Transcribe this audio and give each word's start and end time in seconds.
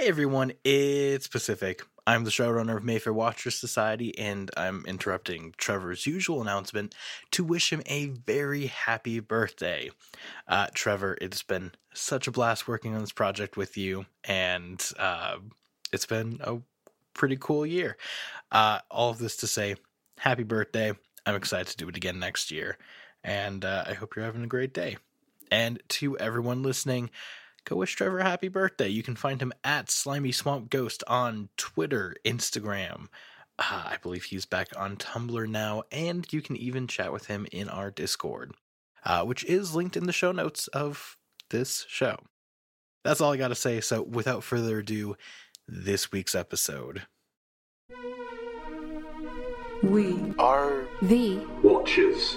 Hey 0.00 0.08
everyone, 0.08 0.54
it's 0.64 1.28
Pacific. 1.28 1.82
I'm 2.06 2.24
the 2.24 2.30
showrunner 2.30 2.78
of 2.78 2.82
Mayfair 2.82 3.12
Watchers 3.12 3.54
Society, 3.54 4.18
and 4.18 4.50
I'm 4.56 4.82
interrupting 4.86 5.52
Trevor's 5.58 6.06
usual 6.06 6.40
announcement 6.40 6.94
to 7.32 7.44
wish 7.44 7.70
him 7.70 7.82
a 7.84 8.06
very 8.06 8.68
happy 8.68 9.20
birthday. 9.20 9.90
Uh, 10.48 10.68
Trevor, 10.72 11.18
it's 11.20 11.42
been 11.42 11.72
such 11.92 12.26
a 12.26 12.30
blast 12.30 12.66
working 12.66 12.94
on 12.94 13.02
this 13.02 13.12
project 13.12 13.58
with 13.58 13.76
you, 13.76 14.06
and 14.24 14.82
uh, 14.98 15.36
it's 15.92 16.06
been 16.06 16.40
a 16.40 16.60
pretty 17.12 17.36
cool 17.38 17.66
year. 17.66 17.98
Uh, 18.50 18.78
all 18.90 19.10
of 19.10 19.18
this 19.18 19.36
to 19.36 19.46
say, 19.46 19.76
happy 20.18 20.44
birthday. 20.44 20.94
I'm 21.26 21.34
excited 21.34 21.66
to 21.66 21.76
do 21.76 21.90
it 21.90 21.96
again 21.98 22.18
next 22.18 22.50
year, 22.50 22.78
and 23.22 23.66
uh, 23.66 23.84
I 23.86 23.92
hope 23.92 24.16
you're 24.16 24.24
having 24.24 24.44
a 24.44 24.46
great 24.46 24.72
day. 24.72 24.96
And 25.50 25.82
to 25.88 26.16
everyone 26.16 26.62
listening, 26.62 27.10
go 27.64 27.76
wish 27.76 27.94
Trevor 27.94 28.20
a 28.20 28.24
happy 28.24 28.48
birthday. 28.48 28.88
You 28.88 29.02
can 29.02 29.16
find 29.16 29.40
him 29.40 29.52
at 29.64 29.90
Slimy 29.90 30.32
Swamp 30.32 30.70
Ghost 30.70 31.04
on 31.06 31.48
Twitter, 31.56 32.14
Instagram. 32.24 33.08
Uh, 33.58 33.84
I 33.86 33.96
believe 34.02 34.24
he's 34.24 34.46
back 34.46 34.68
on 34.76 34.96
Tumblr 34.96 35.48
now, 35.48 35.82
and 35.92 36.26
you 36.32 36.40
can 36.40 36.56
even 36.56 36.86
chat 36.86 37.12
with 37.12 37.26
him 37.26 37.46
in 37.52 37.68
our 37.68 37.90
Discord, 37.90 38.52
uh, 39.04 39.24
which 39.24 39.44
is 39.44 39.74
linked 39.74 39.96
in 39.96 40.06
the 40.06 40.12
show 40.12 40.32
notes 40.32 40.66
of 40.68 41.16
this 41.50 41.84
show. 41.88 42.16
That's 43.04 43.20
all 43.20 43.32
I 43.32 43.36
got 43.36 43.48
to 43.48 43.54
say. 43.54 43.80
So, 43.80 44.02
without 44.02 44.44
further 44.44 44.78
ado, 44.78 45.16
this 45.68 46.10
week's 46.10 46.34
episode. 46.34 47.02
We 49.82 50.34
are 50.38 50.86
the 51.00 51.38
watchers 51.62 52.36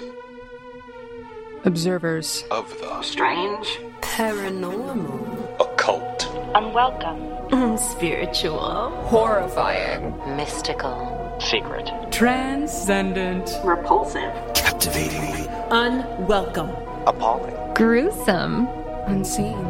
observers. 1.64 2.44
Of 2.50 2.68
the 2.80 3.02
strange, 3.02 3.66
paranormal, 4.00 5.60
occult, 5.60 6.28
unwelcome, 6.54 7.20
mm, 7.48 7.78
spiritual, 7.78 8.90
horrifying, 9.06 10.14
mystical, 10.36 11.36
secret, 11.40 11.90
transcendent, 12.10 13.50
repulsive, 13.64 14.32
captivating, 14.54 15.48
unwelcome, 15.70 16.70
appalling, 17.06 17.56
gruesome, 17.74 18.68
unseen, 19.06 19.62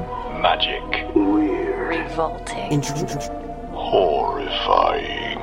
magic, 0.43 0.83
weird, 1.15 1.89
revolting, 1.89 2.83
horrifying, 3.73 5.39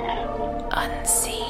unseen. 0.72 1.41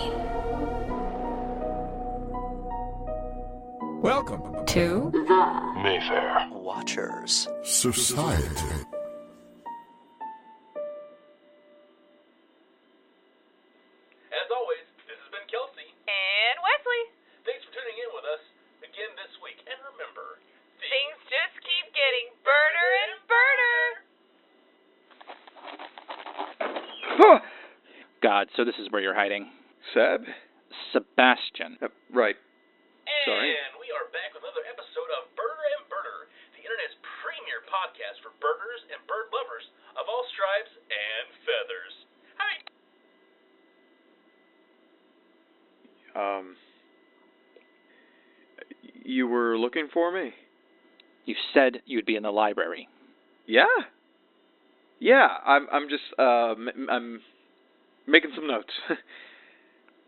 Welcome 4.01 4.65
to 4.65 5.09
the 5.13 5.73
Mayfair 5.83 6.47
Watchers 6.51 7.47
Society. 7.63 8.85
As 14.31 14.47
always, 14.49 14.85
this 15.05 15.19
has 15.19 15.29
been 15.31 15.45
Kelsey. 15.51 15.85
And 16.07 16.55
Wesley. 16.63 17.03
Thanks 17.45 17.61
for 17.67 17.71
tuning 17.75 17.97
in 17.99 18.09
with 18.15 18.25
us 18.25 18.41
again 18.81 19.11
this 19.19 19.31
week. 19.43 19.59
And 19.69 19.77
remember, 19.93 20.41
Things 20.81 21.17
just 21.29 21.55
keep 21.61 21.85
getting 21.93 22.33
birder 22.41 22.89
and 23.05 23.13
birder. 23.29 23.85
God, 28.25 28.49
so 28.57 28.65
this 28.65 28.75
is 28.81 28.89
where 28.89 29.01
you're 29.01 29.13
hiding. 29.17 29.45
Seb? 29.93 30.25
Sebastian. 30.91 31.77
Uh, 31.81 31.87
right. 32.09 32.33
and 32.33 33.25
Sorry. 33.29 33.53
we 33.77 33.87
are 33.93 34.09
back 34.09 34.33
with 34.33 34.41
another 34.41 34.65
episode 34.65 35.09
of 35.21 35.29
Birder 35.37 35.65
and 35.77 35.85
Birder, 35.85 36.25
the 36.57 36.61
internet's 36.65 36.97
premier 37.21 37.61
podcast 37.69 38.17
for 38.25 38.33
birders 38.41 38.81
and 38.89 38.97
bird 39.05 39.29
lovers 39.29 39.69
of 40.01 40.09
all 40.09 40.25
stripes 40.33 40.73
and 40.89 41.25
feathers. 41.45 41.93
Hi. 42.41 42.57
Um. 46.17 46.57
You 49.03 49.25
were 49.51 49.57
looking 49.57 49.89
for 49.93 50.11
me? 50.11 50.31
You 51.25 51.35
said 51.53 51.81
you'd 51.85 52.05
be 52.05 52.15
in 52.15 52.23
the 52.23 52.31
library. 52.31 52.87
Yeah. 53.45 53.65
Yeah, 54.99 55.27
I'm. 55.45 55.67
I'm 55.71 55.89
just. 55.89 56.03
Uh, 56.17 56.51
m- 56.51 56.87
I'm 56.89 57.19
making 58.07 58.31
some 58.35 58.47
notes. 58.47 58.71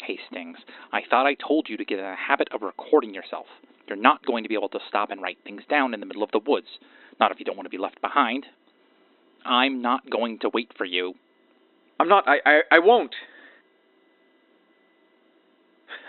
Hastings, 0.06 0.58
I 0.92 1.02
thought 1.10 1.26
I 1.26 1.36
told 1.36 1.68
you 1.70 1.78
to 1.78 1.86
get 1.86 2.00
in 2.00 2.06
a 2.06 2.16
habit 2.16 2.50
of 2.54 2.62
recording 2.62 3.14
yourself. 3.14 3.46
You're 3.88 3.98
not 3.98 4.26
going 4.26 4.44
to 4.44 4.50
be 4.50 4.56
able 4.56 4.70
to 4.70 4.80
stop 4.90 5.12
and 5.12 5.22
write 5.22 5.38
things 5.44 5.62
down 5.70 5.94
in 5.94 6.00
the 6.00 6.06
middle 6.06 6.24
of 6.24 6.32
the 6.32 6.42
woods. 6.46 6.68
Not 7.20 7.32
if 7.32 7.40
you 7.40 7.46
don't 7.46 7.56
want 7.56 7.66
to 7.66 7.70
be 7.70 7.78
left 7.78 8.02
behind. 8.02 8.46
I'm 9.46 9.82
not 9.82 10.10
going 10.10 10.40
to 10.40 10.50
wait 10.54 10.72
for 10.78 10.86
you. 10.86 11.14
I'm 12.00 12.08
not. 12.08 12.26
I. 12.28 12.38
I. 12.46 12.62
I 12.72 12.80
won't. 12.80 13.14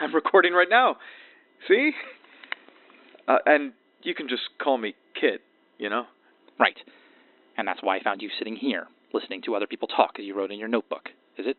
I'm 0.00 0.14
recording 0.14 0.52
right 0.52 0.68
now. 0.70 0.96
See? 1.68 1.92
Uh, 3.26 3.38
and 3.46 3.72
you 4.02 4.14
can 4.14 4.28
just 4.28 4.42
call 4.62 4.78
me 4.78 4.94
Kit. 5.18 5.40
You 5.78 5.90
know. 5.90 6.04
Right. 6.58 6.76
And 7.56 7.66
that's 7.66 7.82
why 7.82 7.96
I 7.96 8.02
found 8.02 8.22
you 8.22 8.30
sitting 8.38 8.56
here, 8.56 8.86
listening 9.12 9.42
to 9.42 9.54
other 9.54 9.66
people 9.66 9.88
talk 9.88 10.16
as 10.18 10.24
you 10.24 10.34
wrote 10.34 10.50
in 10.50 10.58
your 10.58 10.68
notebook, 10.68 11.08
is 11.38 11.46
it? 11.46 11.56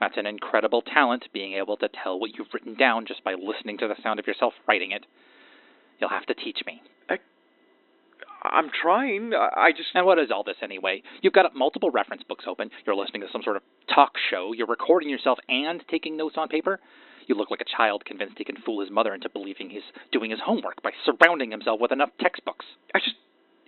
That's 0.00 0.16
an 0.16 0.26
incredible 0.26 0.82
talent, 0.82 1.24
being 1.32 1.54
able 1.54 1.76
to 1.78 1.88
tell 1.88 2.18
what 2.18 2.30
you've 2.36 2.52
written 2.52 2.74
down 2.74 3.06
just 3.06 3.24
by 3.24 3.34
listening 3.34 3.78
to 3.78 3.88
the 3.88 3.94
sound 4.02 4.20
of 4.20 4.26
yourself 4.26 4.52
writing 4.68 4.92
it. 4.92 5.04
You'll 6.00 6.10
have 6.10 6.26
to 6.26 6.34
teach 6.34 6.58
me. 6.66 6.82
I'm 8.44 8.70
trying. 8.70 9.32
I, 9.34 9.68
I 9.68 9.72
just. 9.72 9.88
And 9.94 10.04
what 10.04 10.18
is 10.18 10.30
all 10.30 10.44
this 10.44 10.56
anyway? 10.62 11.02
You've 11.22 11.32
got 11.32 11.54
multiple 11.54 11.90
reference 11.90 12.22
books 12.28 12.44
open, 12.46 12.70
you're 12.86 12.94
listening 12.94 13.22
to 13.22 13.28
some 13.32 13.42
sort 13.42 13.56
of 13.56 13.62
talk 13.92 14.12
show, 14.30 14.52
you're 14.54 14.66
recording 14.66 15.08
yourself 15.08 15.38
and 15.48 15.82
taking 15.90 16.16
notes 16.16 16.36
on 16.36 16.48
paper. 16.48 16.78
You 17.26 17.34
look 17.34 17.50
like 17.50 17.60
a 17.60 17.76
child 17.76 18.04
convinced 18.04 18.34
he 18.38 18.44
can 18.44 18.56
fool 18.64 18.80
his 18.80 18.90
mother 18.90 19.14
into 19.14 19.28
believing 19.28 19.70
he's 19.70 19.82
doing 20.12 20.30
his 20.30 20.40
homework 20.44 20.82
by 20.82 20.90
surrounding 21.04 21.50
himself 21.50 21.80
with 21.80 21.92
enough 21.92 22.10
textbooks. 22.20 22.66
I 22.94 22.98
just. 22.98 23.16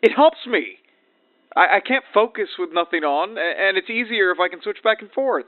It 0.02 0.12
helps 0.14 0.46
me. 0.46 0.76
I, 1.56 1.76
I 1.76 1.80
can't 1.80 2.04
focus 2.12 2.48
with 2.58 2.70
nothing 2.72 3.02
on, 3.02 3.30
and 3.30 3.78
it's 3.78 3.88
easier 3.88 4.30
if 4.30 4.38
I 4.38 4.48
can 4.48 4.60
switch 4.62 4.82
back 4.84 5.00
and 5.00 5.10
forth. 5.10 5.46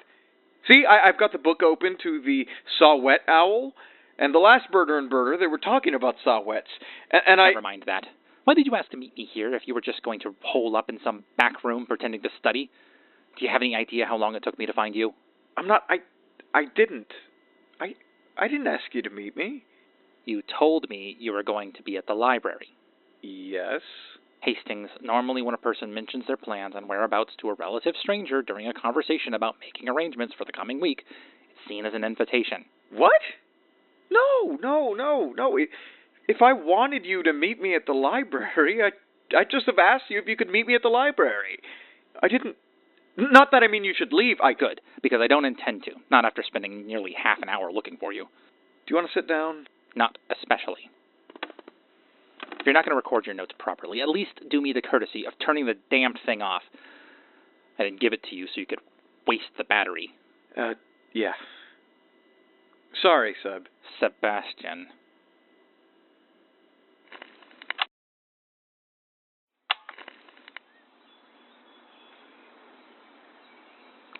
See, 0.67 0.85
I, 0.89 1.09
I've 1.09 1.19
got 1.19 1.33
the 1.33 1.39
book 1.39 1.63
open 1.63 1.97
to 2.03 2.21
the 2.23 2.47
Saw-Whet 2.79 3.21
Owl, 3.29 3.75
and 4.19 4.35
the 4.35 4.39
last 4.39 4.73
Birder 4.73 4.99
and 4.99 5.11
Birder, 5.11 5.39
they 5.39 5.47
were 5.47 5.59
talking 5.59 5.95
about 5.95 6.17
Saw-Whets. 6.25 6.69
And, 7.11 7.23
and 7.27 7.41
I. 7.41 7.49
Never 7.49 7.61
mind 7.63 7.85
that. 7.87 8.05
Why 8.45 8.55
did 8.55 8.67
you 8.67 8.75
ask 8.75 8.91
to 8.91 8.97
meet 8.97 9.17
me 9.17 9.29
here 9.33 9.55
if 9.55 9.63
you 9.67 9.75
were 9.75 9.83
just 9.83 10.03
going 10.03 10.21
to 10.21 10.35
hole 10.43 10.75
up 10.77 10.89
in 10.89 10.99
some 11.05 11.25
back 11.37 11.63
room 11.63 11.85
pretending 11.87 12.23
to 12.23 12.31
study? 12.39 12.71
Do 13.39 13.45
you 13.45 13.51
have 13.51 13.61
any 13.61 13.77
idea 13.77 14.07
how 14.07 14.17
long 14.17 14.35
it 14.35 14.43
took 14.43 14.59
me 14.59 14.65
to 14.67 14.73
find 14.73 14.95
you? 14.95 15.13
I'm 15.57 15.69
not. 15.69 15.85
I. 15.89 15.99
I 16.55 16.65
didn't. 16.75 17.09
I. 18.39 18.49
Didn't 18.49 18.67
ask 18.67 18.85
you 18.93 19.03
to 19.03 19.11
meet 19.11 19.37
me. 19.37 19.65
You 20.25 20.43
told 20.59 20.89
me 20.89 21.17
you 21.19 21.33
were 21.33 21.43
going 21.43 21.73
to 21.75 21.83
be 21.83 21.97
at 21.97 22.07
the 22.07 22.15
library. 22.15 22.69
Yes. 23.23 23.81
Hastings, 24.43 24.89
normally 25.03 25.43
when 25.43 25.55
a 25.55 25.59
person 25.59 25.93
mentions 25.93 26.25
their 26.27 26.37
plans 26.37 26.75
and 26.77 26.89
whereabouts 26.89 27.33
to 27.41 27.49
a 27.49 27.55
relative 27.55 27.95
stranger 28.01 28.41
during 28.41 28.69
a 28.69 28.73
conversation 28.73 29.35
about 29.35 29.57
making 29.61 29.89
arrangements 29.89 30.35
for 30.39 30.45
the 30.45 30.53
coming 30.53 30.81
week, 30.81 31.03
it's 31.51 31.69
seen 31.69 31.85
as 31.85 31.95
an 31.95 32.05
invitation. 32.05 32.65
What? 32.93 33.21
No, 34.11 34.57
no, 34.63 34.95
no, 34.95 35.33
no. 35.37 35.59
If 36.29 36.41
I 36.41 36.53
wanted 36.53 37.05
you 37.05 37.23
to 37.25 37.33
meet 37.33 37.61
me 37.61 37.75
at 37.75 37.87
the 37.87 37.93
library, 37.95 38.83
I 38.83 38.91
I'd 39.37 39.51
just 39.51 39.67
have 39.67 39.79
asked 39.79 40.05
you 40.09 40.19
if 40.19 40.27
you 40.27 40.37
could 40.37 40.49
meet 40.49 40.67
me 40.67 40.75
at 40.75 40.83
the 40.83 40.89
library. 40.89 41.61
I 42.23 42.29
didn't. 42.29 42.57
Not 43.19 43.51
that 43.51 43.65
I 43.65 43.69
mean 43.69 43.83
you 43.83 43.95
should 43.97 44.13
leave. 44.13 44.37
I 44.41 44.55
could, 44.55 44.81
because 45.03 45.19
I 45.21 45.27
don't 45.27 45.45
intend 45.45 45.83
to, 45.85 45.91
not 46.09 46.25
after 46.25 46.45
spending 46.47 46.87
nearly 46.87 47.15
half 47.21 47.43
an 47.43 47.49
hour 47.49 47.73
looking 47.73 47.97
for 47.99 48.13
you. 48.13 48.25
Do 48.25 48.95
you 48.95 48.97
want 48.97 49.09
to 49.09 49.19
sit 49.19 49.29
down? 49.29 49.67
Not 49.97 50.17
especially. 50.31 50.89
If 52.61 52.65
you're 52.65 52.75
not 52.75 52.85
going 52.85 52.93
to 52.93 52.97
record 52.97 53.27
your 53.27 53.35
notes 53.35 53.53
properly, 53.59 54.01
at 54.01 54.09
least 54.09 54.31
do 54.49 54.61
me 54.61 54.73
the 54.73 54.83
courtesy 54.83 55.27
of 55.27 55.33
turning 55.45 55.67
the 55.67 55.75
damned 55.91 56.21
thing 56.25 56.43
off. 56.43 56.63
I 57.79 57.83
didn't 57.83 58.01
give 58.01 58.13
it 58.13 58.23
to 58.31 58.37
you 58.37 58.47
so 58.47 58.53
you 58.61 58.67
could 58.67 58.81
waste 59.27 59.51
the 59.57 59.65
battery. 59.65 60.11
Uh, 60.57 60.75
yeah. 61.13 61.33
Sorry, 63.03 63.35
Seb. 63.43 63.67
Sebastian. 64.01 64.87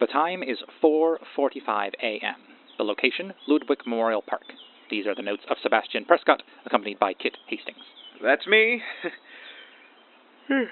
The 0.01 0.07
time 0.07 0.45
is 0.45 0.59
4:45 0.81 1.95
a.m. 2.01 2.37
The 2.77 2.85
location: 2.85 3.35
Ludwig 3.49 3.81
Memorial 3.85 4.23
Park. 4.23 4.45
These 4.91 5.07
are 5.09 5.15
the 5.15 5.23
notes 5.23 5.43
of 5.51 5.57
Sebastian 5.61 6.05
Prescott, 6.05 6.45
accompanied 6.65 7.01
by 7.01 7.15
Kit 7.15 7.37
Hastings. 7.49 7.85
That's 8.23 8.47
me. 8.47 8.81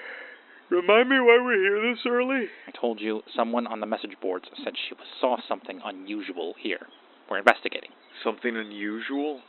Remind 0.69 1.09
me 1.09 1.19
why 1.19 1.39
we're 1.43 1.59
here 1.59 1.81
this 1.93 2.05
early? 2.05 2.47
I 2.67 2.71
told 2.71 3.01
you 3.01 3.21
someone 3.35 3.67
on 3.67 3.81
the 3.81 3.85
message 3.85 4.15
boards 4.21 4.45
said 4.63 4.75
she 4.77 4.95
saw 5.19 5.37
something 5.45 5.81
unusual 5.83 6.55
here. 6.57 6.87
We're 7.29 7.39
investigating. 7.39 7.91
Something 8.23 8.55
unusual? 8.55 9.41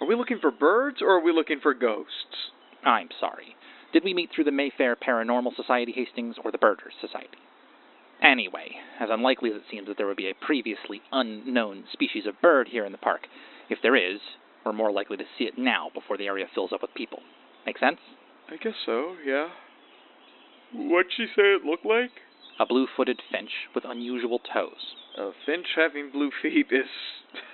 Are 0.00 0.06
we 0.08 0.16
looking 0.16 0.40
for 0.40 0.50
birds 0.50 1.00
or 1.00 1.10
are 1.10 1.20
we 1.20 1.32
looking 1.32 1.60
for 1.60 1.72
ghosts? 1.72 2.50
I'm 2.84 3.10
sorry. 3.18 3.54
Did 3.92 4.02
we 4.04 4.14
meet 4.14 4.30
through 4.34 4.44
the 4.44 4.52
Mayfair 4.52 4.96
Paranormal 4.96 5.54
Society, 5.54 5.92
Hastings, 5.92 6.36
or 6.44 6.50
the 6.50 6.58
Birders 6.58 6.94
Society? 7.00 7.38
Anyway, 8.22 8.76
as 9.00 9.08
unlikely 9.10 9.50
as 9.50 9.56
it 9.56 9.62
seems 9.70 9.88
that 9.88 9.96
there 9.96 10.06
would 10.06 10.16
be 10.16 10.28
a 10.28 10.44
previously 10.44 11.00
unknown 11.10 11.84
species 11.92 12.26
of 12.26 12.40
bird 12.42 12.68
here 12.68 12.84
in 12.84 12.92
the 12.92 12.98
park, 12.98 13.26
if 13.70 13.78
there 13.82 13.96
is, 13.96 14.20
we're 14.64 14.72
more 14.72 14.92
likely 14.92 15.16
to 15.16 15.24
see 15.38 15.44
it 15.44 15.56
now 15.56 15.88
before 15.94 16.18
the 16.18 16.26
area 16.26 16.46
fills 16.54 16.72
up 16.72 16.82
with 16.82 16.94
people. 16.94 17.20
Make 17.64 17.78
sense? 17.78 17.98
I 18.48 18.56
guess 18.56 18.74
so, 18.84 19.14
yeah. 19.24 19.48
What'd 20.72 21.12
she 21.16 21.26
say 21.26 21.54
it 21.54 21.64
looked 21.64 21.86
like? 21.86 22.10
A 22.58 22.66
blue 22.66 22.86
footed 22.94 23.20
finch 23.32 23.50
with 23.74 23.84
unusual 23.86 24.38
toes. 24.38 24.94
A 25.16 25.30
finch 25.46 25.66
having 25.76 26.10
blue 26.10 26.30
feet 26.42 26.66
is 26.70 26.86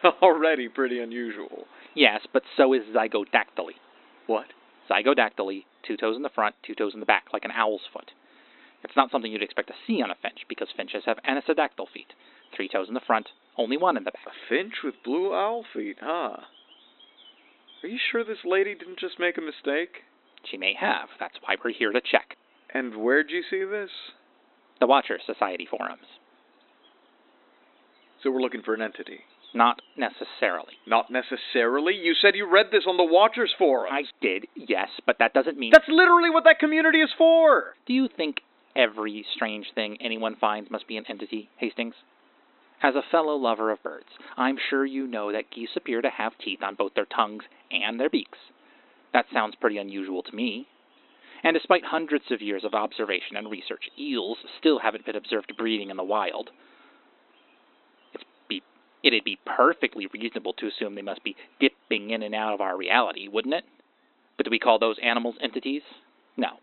already 0.23 0.69
pretty 0.69 0.99
unusual. 0.99 1.67
Yes, 1.95 2.23
but 2.33 2.43
so 2.57 2.73
is 2.73 2.83
zygodactyly. 2.95 3.77
What? 4.27 4.47
Zygodactyly, 4.91 5.65
two 5.87 5.97
toes 5.97 6.17
in 6.17 6.23
the 6.23 6.29
front, 6.29 6.57
two 6.67 6.75
toes 6.75 6.93
in 6.93 7.01
the 7.01 7.07
back, 7.07 7.27
like 7.33 7.45
an 7.45 7.53
owl's 7.53 7.83
foot. 7.93 8.11
It's 8.87 8.95
not 8.95 9.11
something 9.11 9.33
you'd 9.33 9.43
expect 9.43 9.67
to 9.67 9.75
see 9.85 10.01
on 10.01 10.13
a 10.13 10.15
finch 10.23 10.47
because 10.49 10.69
finches 10.77 11.03
have 11.07 11.19
anisodactyl 11.29 11.91
feet. 11.93 12.15
Three 12.55 12.69
toes 12.69 12.87
in 12.87 12.95
the 12.95 13.01
front, 13.05 13.27
only 13.59 13.77
one 13.77 13.97
in 13.97 14.05
the 14.05 14.13
back. 14.13 14.23
A 14.29 14.49
finch 14.49 14.75
with 14.85 14.95
blue 15.05 15.35
owl 15.35 15.65
feet, 15.75 15.97
huh? 16.01 16.37
Are 17.83 17.89
you 17.89 17.99
sure 17.99 18.23
this 18.23 18.45
lady 18.45 18.77
didn't 18.77 19.01
just 19.01 19.19
make 19.19 19.39
a 19.39 19.41
mistake? 19.41 20.05
She 20.49 20.57
may 20.57 20.73
have. 20.79 21.09
That's 21.19 21.35
why 21.43 21.57
we're 21.63 21.73
here 21.73 21.91
to 21.91 22.01
check. 22.01 22.37
And 22.73 22.97
where'd 22.97 23.31
you 23.31 23.43
see 23.51 23.65
this? 23.65 23.91
The 24.79 24.87
Watcher 24.87 25.19
Society 25.27 25.67
forums. 25.69 26.07
So 28.23 28.31
we're 28.31 28.41
looking 28.41 28.63
for 28.63 28.75
an 28.75 28.83
entity. 28.83 29.19
Not 29.53 29.83
necessarily. 29.97 30.75
Not 30.87 31.11
necessarily. 31.11 31.95
You 31.95 32.15
said 32.15 32.37
you 32.37 32.49
read 32.49 32.67
this 32.71 32.85
on 32.87 32.97
the 32.97 33.05
Watchers 33.05 33.53
Forum. 33.59 33.93
I 33.93 34.03
did, 34.21 34.47
yes, 34.55 34.89
but 35.07 35.17
that 35.19 35.35
doesn't 35.35 35.59
mean. 35.59 35.73
That's 35.73 35.89
literally 35.89 36.31
what 36.31 36.45
that 36.45 36.61
community 36.61 36.99
is 37.01 37.11
for! 37.19 37.75
Do 37.87 37.93
you 37.93 38.09
think 38.17 38.43
every 38.77 39.25
strange 39.35 39.67
thing 39.75 39.97
anyone 40.01 40.37
finds 40.37 40.71
must 40.71 40.87
be 40.87 40.97
an 40.97 41.07
entity, 41.09 41.49
Hastings? 41.57 41.95
As 42.83 42.95
a 42.95 43.03
fellow 43.11 43.35
lover 43.35 43.71
of 43.71 43.83
birds, 43.83 44.09
I'm 44.37 44.59
sure 44.69 44.85
you 44.85 45.07
know 45.07 45.33
that 45.33 45.51
geese 45.51 45.71
appear 45.77 46.03
to 46.03 46.11
have 46.11 46.33
teeth 46.39 46.63
on 46.63 46.75
both 46.75 46.95
their 46.95 47.07
tongues 47.07 47.45
and 47.71 47.99
their 47.99 48.11
beaks. 48.11 48.39
That 49.13 49.27
sounds 49.33 49.55
pretty 49.61 49.79
unusual 49.79 50.23
to 50.23 50.37
me. 50.37 50.67
And 51.43 51.55
despite 51.55 51.85
hundreds 51.85 52.25
of 52.31 52.43
years 52.43 52.65
of 52.65 52.75
observation 52.75 53.37
and 53.37 53.51
research, 53.51 53.89
eels 53.99 54.39
still 54.59 54.79
haven't 54.79 55.07
been 55.07 55.17
observed 55.17 55.55
breeding 55.57 55.91
in 55.91 55.97
the 55.97 56.05
wild. 56.05 56.51
It'd 59.03 59.25
be 59.25 59.39
perfectly 59.47 60.09
reasonable 60.13 60.53
to 60.55 60.67
assume 60.67 60.95
they 60.97 61.03
must 61.03 61.23
be 61.23 61.37
dipping 61.61 62.11
in 62.11 62.23
and 62.23 62.35
out 62.35 62.55
of 62.55 62.61
our 62.61 62.77
reality, 62.77 63.29
wouldn't 63.29 63.55
it? 63.55 63.65
But 64.37 64.45
do 64.45 64.51
we 64.51 64.59
call 64.59 64.79
those 64.81 64.97
animals 65.01 65.37
entities? 65.41 65.83
No. 66.37 66.59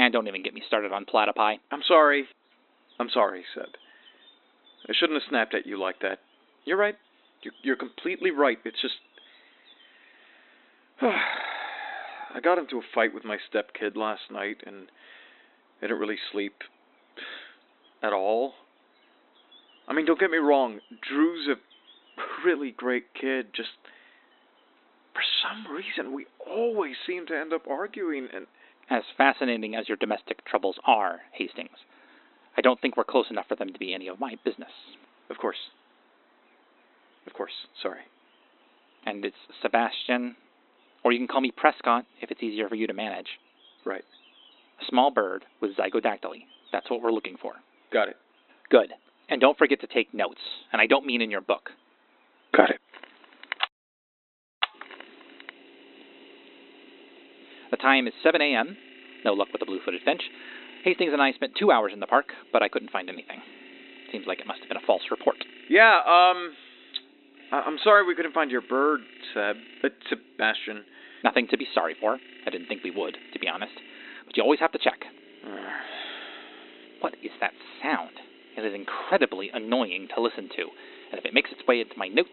And 0.00 0.14
don't 0.14 0.26
even 0.28 0.42
get 0.42 0.54
me 0.54 0.62
started 0.66 0.92
on 0.92 1.04
platypi. 1.04 1.58
I'm 1.70 1.82
sorry. 1.86 2.24
I'm 2.98 3.10
sorry, 3.12 3.44
Seb. 3.54 3.66
I 4.88 4.94
shouldn't 4.98 5.20
have 5.20 5.28
snapped 5.28 5.54
at 5.54 5.66
you 5.66 5.78
like 5.78 6.00
that. 6.00 6.20
You're 6.64 6.78
right. 6.78 6.94
You're, 7.42 7.52
you're 7.62 7.76
completely 7.76 8.30
right. 8.30 8.56
It's 8.64 8.80
just. 8.80 8.94
I 11.02 12.40
got 12.42 12.56
into 12.56 12.78
a 12.78 12.82
fight 12.94 13.12
with 13.12 13.26
my 13.26 13.36
stepkid 13.52 13.94
last 13.94 14.22
night, 14.32 14.62
and 14.66 14.86
I 15.82 15.82
didn't 15.82 15.98
really 15.98 16.18
sleep 16.32 16.54
at 18.02 18.14
all. 18.14 18.54
I 19.86 19.92
mean, 19.92 20.06
don't 20.06 20.18
get 20.18 20.30
me 20.30 20.38
wrong. 20.38 20.80
Drew's 21.06 21.46
a 21.46 21.56
really 22.46 22.70
great 22.70 23.12
kid. 23.20 23.48
Just 23.54 23.68
for 25.12 25.22
some 25.42 25.70
reason, 25.70 26.14
we 26.14 26.24
always 26.48 26.94
seem 27.06 27.26
to 27.26 27.38
end 27.38 27.52
up 27.52 27.68
arguing, 27.68 28.28
and 28.34 28.46
As 28.90 29.02
fascinating 29.16 29.76
as 29.76 29.88
your 29.88 29.96
domestic 29.96 30.44
troubles 30.44 30.76
are, 30.84 31.20
Hastings, 31.32 31.78
I 32.56 32.60
don't 32.60 32.80
think 32.80 32.96
we're 32.96 33.04
close 33.04 33.26
enough 33.30 33.46
for 33.48 33.54
them 33.54 33.72
to 33.72 33.78
be 33.78 33.94
any 33.94 34.08
of 34.08 34.18
my 34.18 34.34
business. 34.44 34.72
of 35.30 35.38
course, 35.38 35.70
of 37.26 37.32
course, 37.32 37.52
sorry. 37.80 38.00
And 39.06 39.24
it's 39.24 39.36
Sebastian, 39.62 40.34
or 41.04 41.12
you 41.12 41.18
can 41.18 41.28
call 41.28 41.40
me 41.40 41.52
Prescott 41.56 42.04
if 42.20 42.32
it's 42.32 42.42
easier 42.42 42.68
for 42.68 42.74
you 42.74 42.88
to 42.88 42.92
manage. 42.92 43.28
Right. 43.86 44.04
A 44.82 44.84
small 44.88 45.10
bird 45.12 45.44
with 45.60 45.76
zygodactyly. 45.76 46.44
That's 46.72 46.90
what 46.90 47.00
we're 47.00 47.12
looking 47.12 47.36
for. 47.40 47.52
Got 47.92 48.08
it. 48.08 48.16
Good. 48.70 48.92
And 49.28 49.40
don't 49.40 49.56
forget 49.56 49.80
to 49.82 49.86
take 49.86 50.12
notes. 50.12 50.40
And 50.72 50.82
I 50.82 50.86
don't 50.86 51.06
mean 51.06 51.22
in 51.22 51.30
your 51.30 51.40
book. 51.40 51.70
Got 52.56 52.70
it. 52.70 52.80
The 57.69 57.69
time 57.80 58.06
is 58.06 58.14
7 58.22 58.40
a.m. 58.40 58.76
No 59.24 59.32
luck 59.32 59.48
with 59.52 59.60
the 59.60 59.66
blue-footed 59.66 60.02
finch. 60.04 60.22
Hastings 60.84 61.12
and 61.12 61.20
I 61.20 61.32
spent 61.32 61.52
two 61.58 61.70
hours 61.70 61.92
in 61.92 62.00
the 62.00 62.06
park, 62.06 62.26
but 62.52 62.62
I 62.62 62.68
couldn't 62.68 62.90
find 62.90 63.08
anything. 63.08 63.40
Seems 64.12 64.26
like 64.26 64.40
it 64.40 64.46
must 64.46 64.60
have 64.60 64.68
been 64.68 64.78
a 64.78 64.86
false 64.86 65.02
report. 65.10 65.36
Yeah, 65.68 65.96
um. 66.06 66.52
I- 67.52 67.62
I'm 67.66 67.78
sorry 67.84 68.06
we 68.06 68.14
couldn't 68.14 68.32
find 68.32 68.50
your 68.50 68.62
bird, 68.62 69.00
Seb. 69.34 69.56
Uh, 69.84 69.88
Sebastian. 70.08 70.84
Nothing 71.22 71.48
to 71.48 71.58
be 71.58 71.66
sorry 71.74 71.94
for. 72.00 72.18
I 72.46 72.50
didn't 72.50 72.66
think 72.68 72.82
we 72.82 72.90
would, 72.90 73.16
to 73.34 73.38
be 73.38 73.48
honest. 73.48 73.72
But 74.26 74.36
you 74.36 74.42
always 74.42 74.60
have 74.60 74.72
to 74.72 74.78
check. 74.78 75.04
What 77.00 77.14
is 77.22 77.30
that 77.40 77.52
sound? 77.82 78.10
It 78.58 78.64
is 78.64 78.74
incredibly 78.74 79.48
annoying 79.54 80.08
to 80.14 80.20
listen 80.20 80.50
to, 80.56 80.62
and 81.10 81.18
if 81.18 81.24
it 81.24 81.32
makes 81.32 81.50
its 81.50 81.66
way 81.66 81.80
into 81.80 81.96
my 81.96 82.08
notes. 82.08 82.28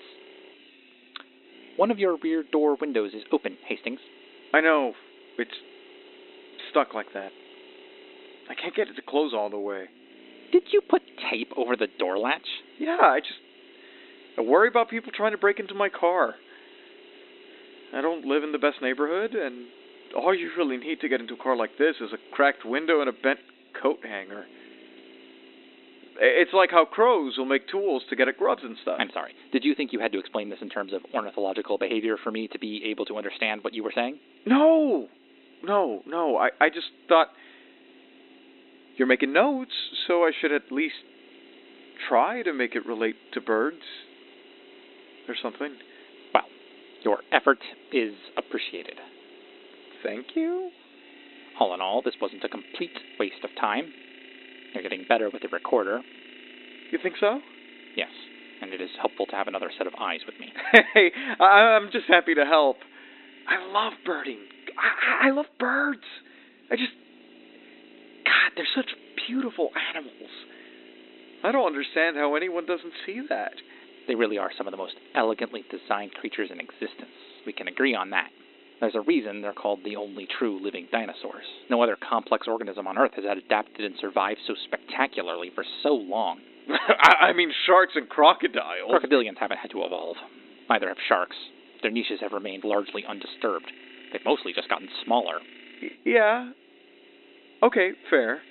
One 1.77 1.89
of 1.91 1.99
your 1.99 2.17
rear 2.17 2.43
door 2.43 2.75
windows 2.79 3.13
is 3.13 3.23
open, 3.31 3.57
Hastings. 3.67 3.99
I 4.53 4.59
know. 4.61 4.93
It's 5.37 5.51
stuck 6.71 6.93
like 6.93 7.07
that. 7.13 7.31
I 8.49 8.55
can't 8.55 8.75
get 8.75 8.87
it 8.87 8.95
to 8.95 9.01
close 9.01 9.33
all 9.33 9.49
the 9.49 9.59
way. 9.59 9.85
Did 10.51 10.63
you 10.71 10.81
put 10.81 11.01
tape 11.29 11.51
over 11.57 11.75
the 11.75 11.87
door 11.99 12.17
latch? 12.17 12.47
Yeah, 12.79 12.97
I 13.01 13.19
just. 13.19 13.33
I 14.37 14.41
worry 14.41 14.67
about 14.67 14.89
people 14.89 15.11
trying 15.15 15.31
to 15.31 15.37
break 15.37 15.59
into 15.59 15.73
my 15.73 15.89
car. 15.89 16.35
I 17.93 18.01
don't 18.01 18.25
live 18.25 18.43
in 18.43 18.51
the 18.51 18.59
best 18.59 18.77
neighborhood, 18.81 19.33
and 19.33 19.65
all 20.15 20.33
you 20.33 20.51
really 20.57 20.77
need 20.77 21.01
to 21.01 21.09
get 21.09 21.21
into 21.21 21.33
a 21.33 21.37
car 21.37 21.55
like 21.55 21.71
this 21.77 21.95
is 22.01 22.11
a 22.13 22.35
cracked 22.35 22.65
window 22.65 23.01
and 23.01 23.09
a 23.09 23.13
bent 23.13 23.39
coat 23.81 23.99
hanger. 24.03 24.45
It's 26.19 26.53
like 26.53 26.71
how 26.71 26.85
crows 26.85 27.35
will 27.37 27.45
make 27.45 27.67
tools 27.67 28.03
to 28.09 28.15
get 28.15 28.27
at 28.27 28.37
grubs 28.37 28.63
and 28.63 28.75
stuff. 28.81 28.97
I'm 28.99 29.11
sorry. 29.13 29.33
Did 29.51 29.63
you 29.63 29.75
think 29.75 29.93
you 29.93 29.99
had 29.99 30.11
to 30.13 30.19
explain 30.19 30.49
this 30.49 30.59
in 30.61 30.69
terms 30.69 30.91
of 30.93 31.01
ornithological 31.13 31.77
behavior 31.77 32.17
for 32.23 32.31
me 32.31 32.47
to 32.47 32.59
be 32.59 32.83
able 32.89 33.05
to 33.05 33.17
understand 33.17 33.63
what 33.63 33.73
you 33.73 33.83
were 33.83 33.91
saying? 33.93 34.17
No, 34.45 35.07
no, 35.63 36.01
no. 36.05 36.37
I, 36.37 36.49
I 36.59 36.69
just 36.69 36.87
thought 37.07 37.27
you're 38.97 39.07
making 39.07 39.33
notes, 39.33 39.71
so 40.07 40.23
I 40.23 40.31
should 40.39 40.51
at 40.51 40.71
least 40.71 40.95
try 42.09 42.41
to 42.43 42.53
make 42.53 42.75
it 42.75 42.85
relate 42.85 43.15
to 43.33 43.41
birds 43.41 43.81
or 45.27 45.35
something. 45.41 45.73
Well, 46.33 46.43
your 47.03 47.19
effort 47.31 47.59
is 47.91 48.13
appreciated. 48.37 48.95
Thank 50.03 50.27
you. 50.35 50.69
All 51.59 51.73
in 51.73 51.81
all, 51.81 52.01
this 52.03 52.13
wasn't 52.21 52.43
a 52.43 52.49
complete 52.49 52.91
waste 53.19 53.43
of 53.43 53.49
time. 53.59 53.91
You're 54.73 54.83
getting 54.83 55.05
better 55.09 55.29
with 55.31 55.41
the 55.41 55.47
recorder, 55.47 56.01
You 56.91 56.99
think 57.01 57.15
so? 57.19 57.39
yes, 57.95 58.09
and 58.61 58.71
it 58.73 58.81
is 58.81 58.89
helpful 58.99 59.25
to 59.27 59.35
have 59.35 59.47
another 59.47 59.71
set 59.75 59.87
of 59.87 59.93
eyes 59.99 60.19
with 60.25 60.39
me. 60.39 60.53
Hey, 60.93 61.11
I, 61.39 61.75
I'm 61.77 61.89
just 61.91 62.05
happy 62.07 62.35
to 62.35 62.45
help. 62.45 62.77
I 63.47 63.65
love 63.71 63.93
birding. 64.05 64.39
I, 64.77 65.27
I 65.27 65.31
love 65.31 65.45
birds. 65.59 66.05
I 66.71 66.75
just, 66.75 66.93
God, 68.25 68.51
they're 68.55 68.73
such 68.75 68.89
beautiful 69.27 69.69
animals. 69.95 70.29
I 71.43 71.51
don't 71.51 71.67
understand 71.67 72.17
how 72.17 72.35
anyone 72.35 72.65
doesn't 72.65 72.93
see 73.05 73.21
that. 73.29 73.53
They 74.07 74.15
really 74.15 74.37
are 74.37 74.51
some 74.57 74.67
of 74.67 74.71
the 74.71 74.77
most 74.77 74.95
elegantly 75.15 75.63
designed 75.69 76.13
creatures 76.13 76.49
in 76.51 76.59
existence. 76.59 77.11
We 77.45 77.53
can 77.53 77.67
agree 77.67 77.93
on 77.93 78.11
that. 78.11 78.29
There's 78.79 78.95
a 78.95 79.01
reason 79.01 79.41
they're 79.41 79.53
called 79.53 79.79
the 79.83 79.95
only 79.95 80.27
true 80.37 80.63
living 80.63 80.87
dinosaurs. 80.91 81.45
No 81.69 81.81
other 81.81 81.97
complex 81.97 82.47
organism 82.47 82.87
on 82.87 82.97
Earth 82.97 83.13
has 83.15 83.25
adapted 83.25 83.85
and 83.85 83.95
survived 83.99 84.39
so 84.45 84.53
spectacularly 84.65 85.51
for 85.53 85.63
so 85.81 85.89
long. 85.89 86.39
I, 86.69 87.29
I 87.29 87.33
mean, 87.33 87.51
sharks 87.65 87.93
and 87.95 88.07
crocodiles. 88.07 88.91
Crocodilians 88.91 89.39
haven't 89.39 89.57
had 89.57 89.71
to 89.71 89.83
evolve. 89.83 90.17
Neither 90.69 90.89
have 90.89 90.97
sharks. 91.07 91.35
Their 91.81 91.91
niches 91.91 92.19
have 92.21 92.33
remained 92.33 92.63
largely 92.63 93.03
undisturbed. 93.07 93.71
They've 94.11 94.21
mostly 94.25 94.53
just 94.53 94.69
gotten 94.69 94.87
smaller. 95.05 95.39
Yeah. 96.05 96.51
Okay, 97.63 97.91
fair. 98.09 98.41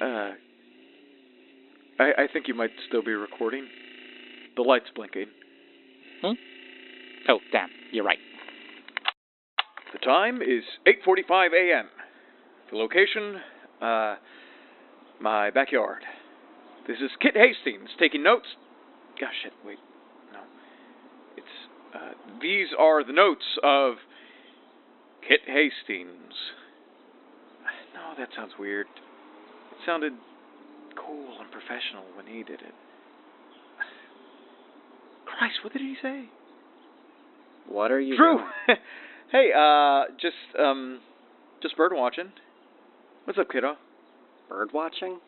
Uh, 0.00 0.30
I, 1.98 2.22
I 2.22 2.26
think 2.32 2.48
you 2.48 2.54
might 2.54 2.70
still 2.88 3.02
be 3.02 3.12
recording. 3.12 3.66
The 4.56 4.62
light's 4.62 4.90
blinking. 4.94 5.26
Oh, 7.28 7.38
damn, 7.52 7.68
you're 7.92 8.04
right. 8.04 8.18
The 9.92 9.98
time 9.98 10.40
is 10.42 10.64
8:45 10.86 11.48
a.m. 11.52 11.86
The 12.70 12.76
location, 12.76 13.36
uh, 13.82 14.16
my 15.20 15.50
backyard. 15.50 16.02
This 16.86 16.98
is 16.98 17.10
Kit 17.20 17.34
Hastings 17.34 17.90
taking 17.98 18.22
notes. 18.22 18.46
Gosh, 19.20 19.34
shit, 19.42 19.52
wait. 19.64 19.78
Uh, 21.94 22.12
these 22.40 22.68
are 22.78 23.04
the 23.04 23.12
notes 23.12 23.44
of 23.62 23.94
Kit 25.26 25.40
Hastings 25.46 26.34
No, 27.94 28.14
that 28.18 28.28
sounds 28.36 28.52
weird. 28.58 28.86
It 28.86 29.78
sounded 29.86 30.12
cool 30.96 31.36
and 31.40 31.50
professional 31.50 32.04
when 32.16 32.26
he 32.26 32.42
did 32.42 32.60
it. 32.60 32.74
Christ, 35.26 35.54
what 35.62 35.72
did 35.72 35.82
he 35.82 35.94
say? 36.02 36.24
What 37.68 37.90
are 37.90 38.00
you 38.00 38.16
Drew. 38.16 38.38
doing? 38.38 38.48
hey, 39.32 39.50
uh, 39.56 40.12
just 40.20 40.34
um, 40.58 41.00
just 41.62 41.76
bird 41.76 41.92
watching. 41.94 42.32
What's 43.24 43.38
up, 43.38 43.48
kiddo? 43.50 43.74
Bird 44.48 44.70
watching? 44.72 45.20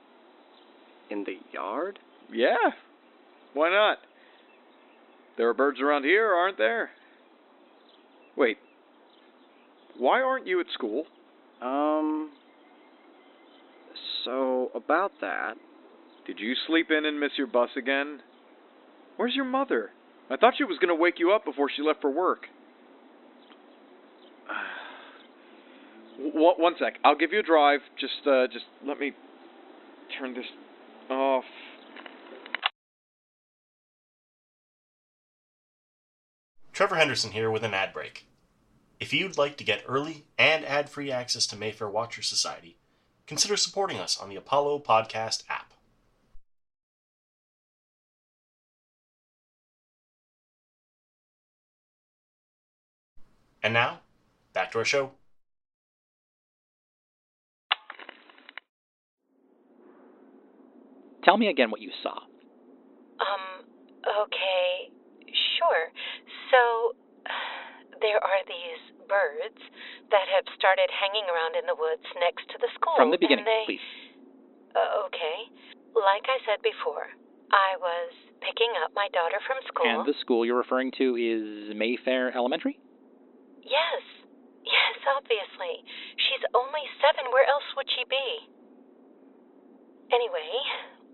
In 1.10 1.24
the 1.24 1.36
yard? 1.52 1.98
Yeah. 2.32 2.56
Why 3.54 3.70
not? 3.70 3.98
There 5.36 5.48
are 5.48 5.54
birds 5.54 5.80
around 5.80 6.04
here, 6.04 6.32
aren't 6.32 6.58
there? 6.58 6.90
Wait. 8.36 8.58
Why 9.98 10.20
aren't 10.20 10.46
you 10.46 10.60
at 10.60 10.66
school? 10.74 11.04
Um. 11.60 12.30
So, 14.24 14.70
about 14.74 15.12
that. 15.20 15.54
Did 16.26 16.38
you 16.38 16.54
sleep 16.66 16.90
in 16.90 17.04
and 17.04 17.18
miss 17.18 17.32
your 17.36 17.46
bus 17.48 17.70
again? 17.76 18.20
Where's 19.16 19.34
your 19.34 19.44
mother? 19.44 19.90
I 20.30 20.36
thought 20.36 20.54
she 20.56 20.64
was 20.64 20.78
going 20.78 20.88
to 20.88 21.00
wake 21.00 21.18
you 21.18 21.32
up 21.32 21.44
before 21.44 21.68
she 21.74 21.82
left 21.82 22.00
for 22.00 22.10
work. 22.10 22.46
One, 26.18 26.54
one 26.56 26.74
sec. 26.78 26.98
I'll 27.04 27.16
give 27.16 27.32
you 27.32 27.40
a 27.40 27.42
drive. 27.42 27.80
Just, 27.98 28.26
uh, 28.26 28.46
just 28.46 28.66
let 28.86 29.00
me 29.00 29.12
turn 30.18 30.34
this 30.34 30.44
off. 31.10 31.44
Trevor 36.72 36.96
Henderson 36.96 37.32
here 37.32 37.50
with 37.50 37.64
an 37.64 37.74
ad 37.74 37.92
break. 37.92 38.26
If 38.98 39.12
you'd 39.12 39.36
like 39.36 39.58
to 39.58 39.64
get 39.64 39.84
early 39.86 40.24
and 40.38 40.64
ad 40.64 40.88
free 40.88 41.12
access 41.12 41.46
to 41.48 41.56
Mayfair 41.56 41.88
Watcher 41.88 42.22
Society, 42.22 42.78
consider 43.26 43.56
supporting 43.56 43.98
us 43.98 44.18
on 44.18 44.30
the 44.30 44.36
Apollo 44.36 44.78
Podcast 44.80 45.42
app. 45.50 45.74
And 53.62 53.74
now, 53.74 54.00
back 54.54 54.72
to 54.72 54.78
our 54.78 54.84
show. 54.84 55.12
Tell 61.22 61.36
me 61.36 61.48
again 61.48 61.70
what 61.70 61.80
you 61.80 61.90
saw. 62.02 62.16
Um, 63.20 63.64
okay, 64.24 64.90
sure. 65.62 65.84
So, 66.50 66.60
there 68.02 68.18
are 68.18 68.42
these 68.50 68.82
birds 69.06 69.60
that 70.10 70.26
have 70.26 70.46
started 70.58 70.90
hanging 70.90 71.26
around 71.30 71.54
in 71.54 71.64
the 71.70 71.78
woods 71.78 72.04
next 72.18 72.50
to 72.50 72.56
the 72.58 72.70
school. 72.74 72.98
From 72.98 73.14
the 73.14 73.20
beginning, 73.20 73.46
they, 73.46 73.64
please. 73.66 73.86
Uh, 74.74 75.06
okay. 75.06 75.52
Like 75.94 76.26
I 76.26 76.40
said 76.48 76.64
before, 76.64 77.12
I 77.52 77.76
was 77.76 78.10
picking 78.40 78.72
up 78.80 78.96
my 78.96 79.12
daughter 79.12 79.38
from 79.44 79.60
school. 79.68 79.84
And 79.84 80.08
the 80.08 80.16
school 80.24 80.48
you're 80.48 80.58
referring 80.58 80.90
to 80.98 81.14
is 81.14 81.76
Mayfair 81.76 82.32
Elementary? 82.32 82.80
Yes. 83.62 84.02
Yes, 84.64 84.96
obviously. 85.04 85.84
She's 86.16 86.44
only 86.56 86.84
seven. 87.04 87.30
Where 87.30 87.44
else 87.44 87.66
would 87.76 87.90
she 87.92 88.08
be? 88.08 88.28
Anyway, 90.12 90.52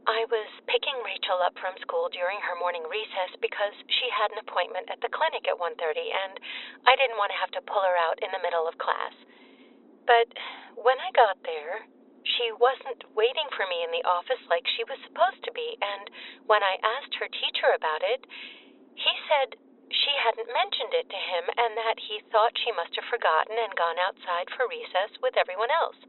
I 0.08 0.24
was 0.32 0.48
picking 0.64 0.96
Rachel 1.04 1.44
up 1.44 1.52
from 1.60 1.76
school 1.84 2.08
during 2.08 2.40
her 2.40 2.56
morning 2.56 2.80
recess 2.88 3.28
because 3.44 3.76
she 3.92 4.08
had 4.08 4.32
an 4.32 4.40
appointment 4.40 4.88
at 4.88 5.04
the 5.04 5.12
clinic 5.12 5.44
at 5.44 5.60
1:30 5.60 5.76
and 6.08 6.40
I 6.88 6.96
didn't 6.96 7.20
want 7.20 7.28
to 7.28 7.36
have 7.36 7.52
to 7.52 7.68
pull 7.68 7.84
her 7.84 7.92
out 7.92 8.16
in 8.24 8.32
the 8.32 8.40
middle 8.40 8.64
of 8.64 8.80
class. 8.80 9.12
But 10.08 10.32
when 10.80 10.96
I 10.96 11.12
got 11.12 11.36
there, 11.44 11.84
she 12.24 12.48
wasn't 12.56 13.04
waiting 13.12 13.52
for 13.52 13.68
me 13.68 13.84
in 13.84 13.92
the 13.92 14.08
office 14.08 14.40
like 14.48 14.64
she 14.80 14.84
was 14.88 14.96
supposed 15.04 15.44
to 15.44 15.52
be, 15.52 15.76
and 15.76 16.08
when 16.48 16.64
I 16.64 16.80
asked 16.96 17.12
her 17.20 17.28
teacher 17.28 17.76
about 17.76 18.00
it, 18.00 18.24
he 18.96 19.12
said 19.28 19.60
she 19.92 20.12
hadn't 20.24 20.48
mentioned 20.48 20.94
it 20.94 21.08
to 21.12 21.20
him 21.20 21.44
and 21.52 21.76
that 21.76 22.00
he 22.00 22.24
thought 22.32 22.56
she 22.56 22.72
must 22.72 22.96
have 22.96 23.12
forgotten 23.12 23.58
and 23.60 23.76
gone 23.76 23.98
outside 24.00 24.48
for 24.56 24.68
recess 24.72 25.12
with 25.20 25.36
everyone 25.36 25.70
else. 25.70 26.00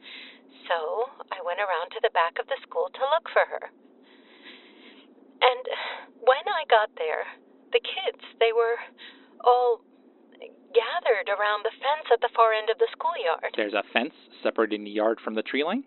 So 0.72 1.12
I 1.36 1.42
went 1.44 1.60
around 1.60 1.92
to 1.92 2.00
the 2.00 2.16
back 2.16 2.40
of 2.40 2.48
the 2.48 2.58
school 2.64 2.88
to 2.96 3.10
look 3.12 3.28
for 3.36 3.44
her. 3.44 3.72
And 5.42 5.64
when 6.20 6.46
I 6.48 6.68
got 6.68 6.92
there, 7.00 7.26
the 7.72 7.80
kids, 7.80 8.22
they 8.40 8.52
were 8.52 8.78
all 9.44 9.82
gathered 10.74 11.28
around 11.32 11.66
the 11.66 11.74
fence 11.82 12.08
at 12.14 12.22
the 12.22 12.30
far 12.36 12.54
end 12.54 12.70
of 12.70 12.78
the 12.78 12.90
schoolyard. 12.94 13.54
There's 13.58 13.74
a 13.78 13.86
fence 13.92 14.14
separating 14.44 14.84
the 14.86 14.94
yard 14.94 15.18
from 15.24 15.34
the 15.34 15.46
tree 15.46 15.64
line? 15.64 15.84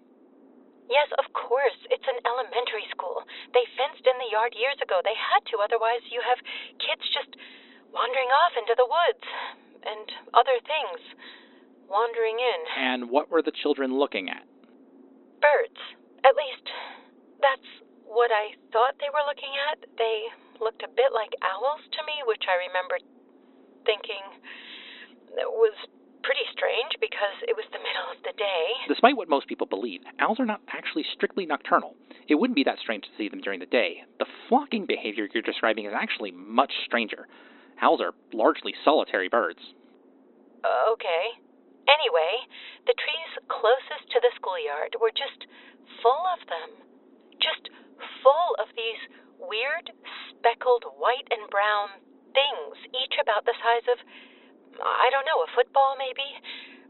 Yes, 0.90 1.08
of 1.16 1.30
course. 1.32 1.76
It's 1.88 2.04
an 2.04 2.20
elementary 2.26 2.84
school. 2.90 3.22
They 3.54 3.64
fenced 3.78 4.04
in 4.04 4.16
the 4.18 4.28
yard 4.28 4.52
years 4.58 4.76
ago. 4.82 5.00
They 5.00 5.16
had 5.16 5.40
to, 5.54 5.62
otherwise, 5.62 6.02
you 6.10 6.20
have 6.20 6.40
kids 6.82 7.04
just 7.14 7.32
wandering 7.94 8.28
off 8.28 8.54
into 8.58 8.74
the 8.76 8.88
woods 8.88 9.26
and 9.86 10.04
other 10.34 10.58
things 10.66 11.00
wandering 11.88 12.36
in. 12.40 12.60
And 12.76 13.00
what 13.08 13.30
were 13.30 13.42
the 13.42 13.54
children 13.54 13.94
looking 13.94 14.28
at? 14.28 14.44
Birds. 15.40 15.80
At 16.24 16.34
least, 16.36 16.66
that's 17.40 17.70
what 18.12 18.28
I 18.28 18.52
thought 18.70 19.00
they 19.00 19.08
were 19.08 19.24
looking 19.24 19.52
at. 19.72 19.80
They 19.96 20.28
looked 20.60 20.84
a 20.84 20.92
bit 20.92 21.10
like 21.16 21.32
owls 21.40 21.80
to 21.96 22.00
me, 22.04 22.20
which 22.28 22.44
I 22.46 22.68
remember 22.68 23.00
thinking 23.88 24.22
was 25.32 25.74
pretty 26.22 26.46
strange 26.54 26.94
because 27.02 27.34
it 27.48 27.56
was 27.56 27.66
the 27.74 27.82
middle 27.82 28.08
of 28.14 28.20
the 28.22 28.36
day. 28.38 28.66
Despite 28.86 29.16
what 29.16 29.28
most 29.28 29.48
people 29.48 29.66
believe, 29.66 30.04
owls 30.20 30.38
are 30.38 30.46
not 30.46 30.62
actually 30.70 31.04
strictly 31.12 31.46
nocturnal. 31.46 31.96
It 32.28 32.36
wouldn't 32.36 32.56
be 32.56 32.64
that 32.64 32.78
strange 32.78 33.04
to 33.04 33.14
see 33.18 33.28
them 33.28 33.42
during 33.42 33.58
the 33.58 33.66
day. 33.66 34.06
The 34.20 34.30
flocking 34.48 34.86
behavior 34.86 35.26
you're 35.32 35.42
describing 35.42 35.86
is 35.86 35.96
actually 35.96 36.30
much 36.30 36.70
stranger. 36.86 37.26
Owls 37.82 38.00
are 38.00 38.14
largely 38.32 38.74
solitary 38.84 39.28
birds. 39.28 39.58
Uh, 40.62 40.94
okay. 40.94 41.42
Anyway, 41.90 42.46
the 42.86 42.94
trees 42.94 43.30
closest 43.50 44.06
to 44.14 44.22
the 44.22 44.30
schoolyard 44.38 44.94
were 45.02 45.10
just 45.10 45.50
full 45.98 46.22
of 46.38 46.46
them. 46.46 46.70
Just 47.42 47.74
full 48.22 48.50
of 48.58 48.68
these 48.74 49.02
weird, 49.38 49.90
speckled 50.30 50.86
white 50.98 51.26
and 51.30 51.50
brown 51.50 51.98
things, 52.32 52.74
each 52.94 53.16
about 53.20 53.44
the 53.44 53.56
size 53.58 53.86
of, 53.92 53.98
I 54.80 55.08
don't 55.10 55.26
know, 55.26 55.42
a 55.44 55.50
football 55.54 55.96
maybe? 55.98 56.26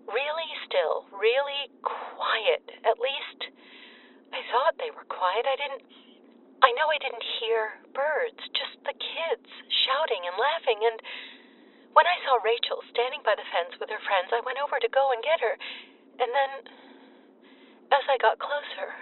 Really 0.06 0.50
still, 0.66 1.06
really 1.14 1.70
quiet. 1.82 2.64
At 2.82 2.98
least, 2.98 3.54
I 4.34 4.40
thought 4.50 4.74
they 4.80 4.90
were 4.90 5.06
quiet. 5.06 5.46
I 5.46 5.56
didn't. 5.56 5.84
I 6.62 6.70
know 6.78 6.86
I 6.86 6.98
didn't 7.02 7.26
hear 7.42 7.74
birds, 7.90 8.38
just 8.54 8.78
the 8.86 8.94
kids 8.94 9.50
shouting 9.82 10.22
and 10.30 10.36
laughing. 10.38 10.78
And 10.78 10.98
when 11.90 12.06
I 12.06 12.16
saw 12.22 12.38
Rachel 12.38 12.78
standing 12.94 13.18
by 13.26 13.34
the 13.34 13.46
fence 13.50 13.74
with 13.82 13.90
her 13.90 13.98
friends, 14.06 14.30
I 14.30 14.46
went 14.46 14.62
over 14.62 14.78
to 14.78 14.90
go 14.94 15.10
and 15.10 15.18
get 15.26 15.42
her. 15.42 15.58
And 16.22 16.30
then, 16.30 16.50
as 17.90 18.04
I 18.06 18.14
got 18.22 18.38
closer, 18.38 18.94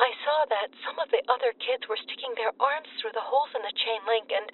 I 0.00 0.10
saw 0.24 0.48
that 0.48 0.72
some 0.80 0.96
of 0.96 1.12
the 1.12 1.20
other 1.28 1.52
kids 1.60 1.84
were 1.84 2.00
sticking 2.00 2.32
their 2.34 2.56
arms 2.56 2.88
through 2.98 3.12
the 3.12 3.20
holes 3.20 3.52
in 3.52 3.60
the 3.60 3.76
chain 3.76 4.00
link 4.08 4.32
and 4.32 4.48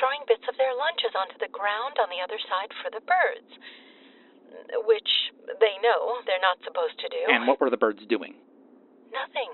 throwing 0.00 0.24
bits 0.24 0.44
of 0.48 0.56
their 0.56 0.72
lunches 0.72 1.12
onto 1.12 1.36
the 1.36 1.52
ground 1.52 2.00
on 2.00 2.08
the 2.08 2.24
other 2.24 2.40
side 2.40 2.72
for 2.80 2.88
the 2.88 3.04
birds, 3.04 3.50
which 4.88 5.12
they 5.60 5.76
know 5.84 6.24
they're 6.24 6.40
not 6.40 6.56
supposed 6.64 6.96
to 7.04 7.08
do. 7.12 7.22
And 7.28 7.44
what 7.44 7.60
were 7.60 7.68
the 7.68 7.80
birds 7.80 8.00
doing? 8.08 8.40
Nothing. 9.12 9.52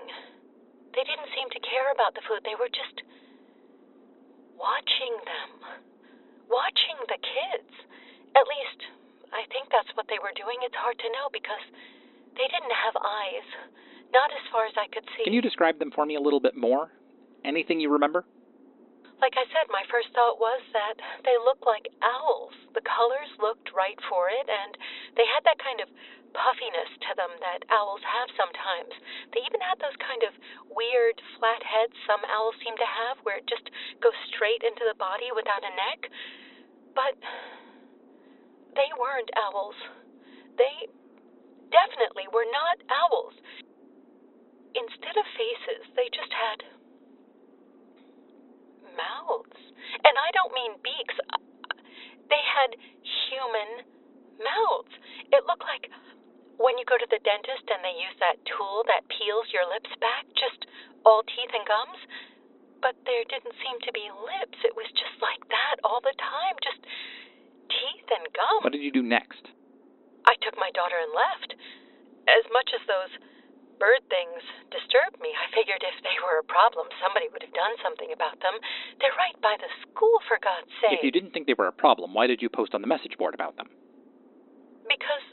They 0.94 1.02
didn't 1.02 1.30
seem 1.34 1.50
to 1.50 1.60
care 1.66 1.90
about 1.90 2.14
the 2.14 2.22
food. 2.30 2.46
They 2.46 2.54
were 2.54 2.70
just 2.70 3.02
watching 4.54 5.14
them, 5.26 5.50
watching 6.46 6.98
the 7.10 7.18
kids. 7.18 7.72
At 8.38 8.46
least, 8.46 8.80
I 9.34 9.42
think 9.50 9.66
that's 9.74 9.90
what 9.98 10.06
they 10.06 10.22
were 10.22 10.34
doing. 10.38 10.62
It's 10.62 10.78
hard 10.78 10.98
to 11.02 11.08
know 11.10 11.26
because 11.34 11.62
they 12.38 12.46
didn't 12.46 12.74
have 12.86 12.94
eyes. 13.02 13.48
Not 14.14 14.30
as 14.30 14.46
far 14.54 14.64
as 14.70 14.74
I 14.78 14.86
could 14.94 15.02
see. 15.18 15.26
Can 15.26 15.34
you 15.34 15.42
describe 15.42 15.82
them 15.82 15.90
for 15.90 16.06
me 16.06 16.14
a 16.14 16.22
little 16.22 16.38
bit 16.38 16.54
more? 16.54 16.94
Anything 17.42 17.82
you 17.82 17.90
remember? 17.90 18.24
Like 19.18 19.34
I 19.34 19.46
said, 19.50 19.66
my 19.70 19.82
first 19.90 20.14
thought 20.14 20.38
was 20.38 20.62
that 20.70 20.96
they 21.26 21.34
looked 21.42 21.66
like 21.66 21.90
owls. 21.98 22.54
The 22.78 22.84
colors 22.86 23.30
looked 23.42 23.74
right 23.74 23.98
for 24.06 24.30
it, 24.30 24.46
and 24.46 24.78
they 25.18 25.26
had 25.26 25.42
that 25.48 25.58
kind 25.58 25.82
of 25.82 25.90
puffiness 26.34 26.90
to 27.08 27.10
them 27.14 27.30
that 27.38 27.62
owls 27.70 28.02
have 28.02 28.28
sometimes. 28.34 28.94
They 29.34 29.42
even 29.46 29.62
had 29.62 29.78
those 29.78 29.94
kind 30.02 30.22
of 30.26 30.34
weird 30.70 31.18
flat 31.38 31.62
heads 31.62 31.94
some 32.06 32.22
owls 32.26 32.58
seem 32.62 32.74
to 32.74 32.86
have, 32.86 33.18
where 33.22 33.38
it 33.38 33.46
just 33.46 33.66
goes 34.02 34.14
straight 34.34 34.62
into 34.62 34.82
the 34.86 34.98
body 34.98 35.30
without 35.34 35.62
a 35.62 35.72
neck. 35.74 36.00
But 36.94 37.14
they 38.74 38.90
weren't 38.98 39.30
owls. 39.38 39.78
They 40.58 40.90
definitely 41.70 42.30
were 42.30 42.46
not 42.50 42.76
owls. 42.90 43.34
Instead 44.74 45.14
of 45.14 45.26
faces, 45.38 45.82
they 45.94 46.10
just 46.10 46.32
had 46.34 46.66
mouths. 48.98 49.60
And 50.02 50.14
I 50.18 50.28
don't 50.34 50.54
mean 50.54 50.72
beaks. 50.82 51.16
They 52.26 52.42
had 52.42 52.74
human 53.30 53.86
mouths. 54.42 54.94
It 55.30 55.46
looked 55.46 55.62
like 55.62 55.90
when 56.58 56.78
you 56.78 56.86
go 56.86 56.98
to 56.98 57.08
the 57.10 57.22
dentist 57.22 57.66
and 57.70 57.82
they 57.82 57.94
use 57.98 58.16
that 58.22 58.38
tool 58.46 58.86
that 58.86 59.06
peels 59.10 59.50
your 59.50 59.66
lips 59.66 59.90
back, 59.98 60.26
just 60.34 60.66
all 61.06 61.22
teeth 61.26 61.52
and 61.54 61.66
gums. 61.66 62.00
But 62.82 62.98
there 63.08 63.24
didn't 63.26 63.54
seem 63.64 63.80
to 63.86 63.92
be 63.94 64.06
lips. 64.12 64.58
It 64.66 64.74
was 64.76 64.90
just 64.92 65.16
like 65.22 65.40
that 65.48 65.80
all 65.86 66.04
the 66.04 66.14
time, 66.20 66.54
just 66.60 66.82
teeth 67.70 68.08
and 68.10 68.26
gums. 68.34 68.62
What 68.62 68.74
did 68.76 68.84
you 68.84 68.92
do 68.92 69.02
next? 69.02 69.40
I 70.28 70.36
took 70.44 70.56
my 70.56 70.68
daughter 70.76 70.96
and 70.98 71.12
left. 71.12 71.50
As 72.28 72.44
much 72.52 72.72
as 72.72 72.80
those 72.88 73.12
bird 73.76 74.02
things 74.08 74.42
disturbed 74.70 75.18
me, 75.20 75.30
I 75.42 75.46
figured 75.52 75.82
if 75.82 75.96
they 76.02 76.16
were 76.22 76.42
a 76.42 76.46
problem, 76.46 76.88
somebody 77.02 77.28
would 77.30 77.42
have 77.42 77.54
done 77.54 77.74
something 77.82 78.10
about 78.14 78.38
them. 78.40 78.56
They're 78.98 79.16
right 79.18 79.36
by 79.42 79.56
the 79.58 79.70
school, 79.86 80.18
for 80.26 80.38
God's 80.40 80.70
sake. 80.80 81.00
If 81.00 81.06
you 81.06 81.14
didn't 81.14 81.32
think 81.32 81.46
they 81.46 81.58
were 81.58 81.70
a 81.70 81.74
problem, 81.74 82.14
why 82.14 82.26
did 82.26 82.40
you 82.40 82.48
post 82.48 82.74
on 82.74 82.80
the 82.82 82.90
message 82.90 83.16
board 83.18 83.34
about 83.34 83.56
them? 83.56 83.68
Because 84.84 85.26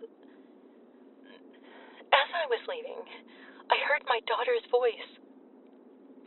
as 2.12 2.30
I 2.36 2.46
was 2.48 2.62
leaving, 2.68 3.00
I 3.72 3.78
heard 3.88 4.04
my 4.08 4.20
daughter's 4.28 4.64
voice 4.68 5.10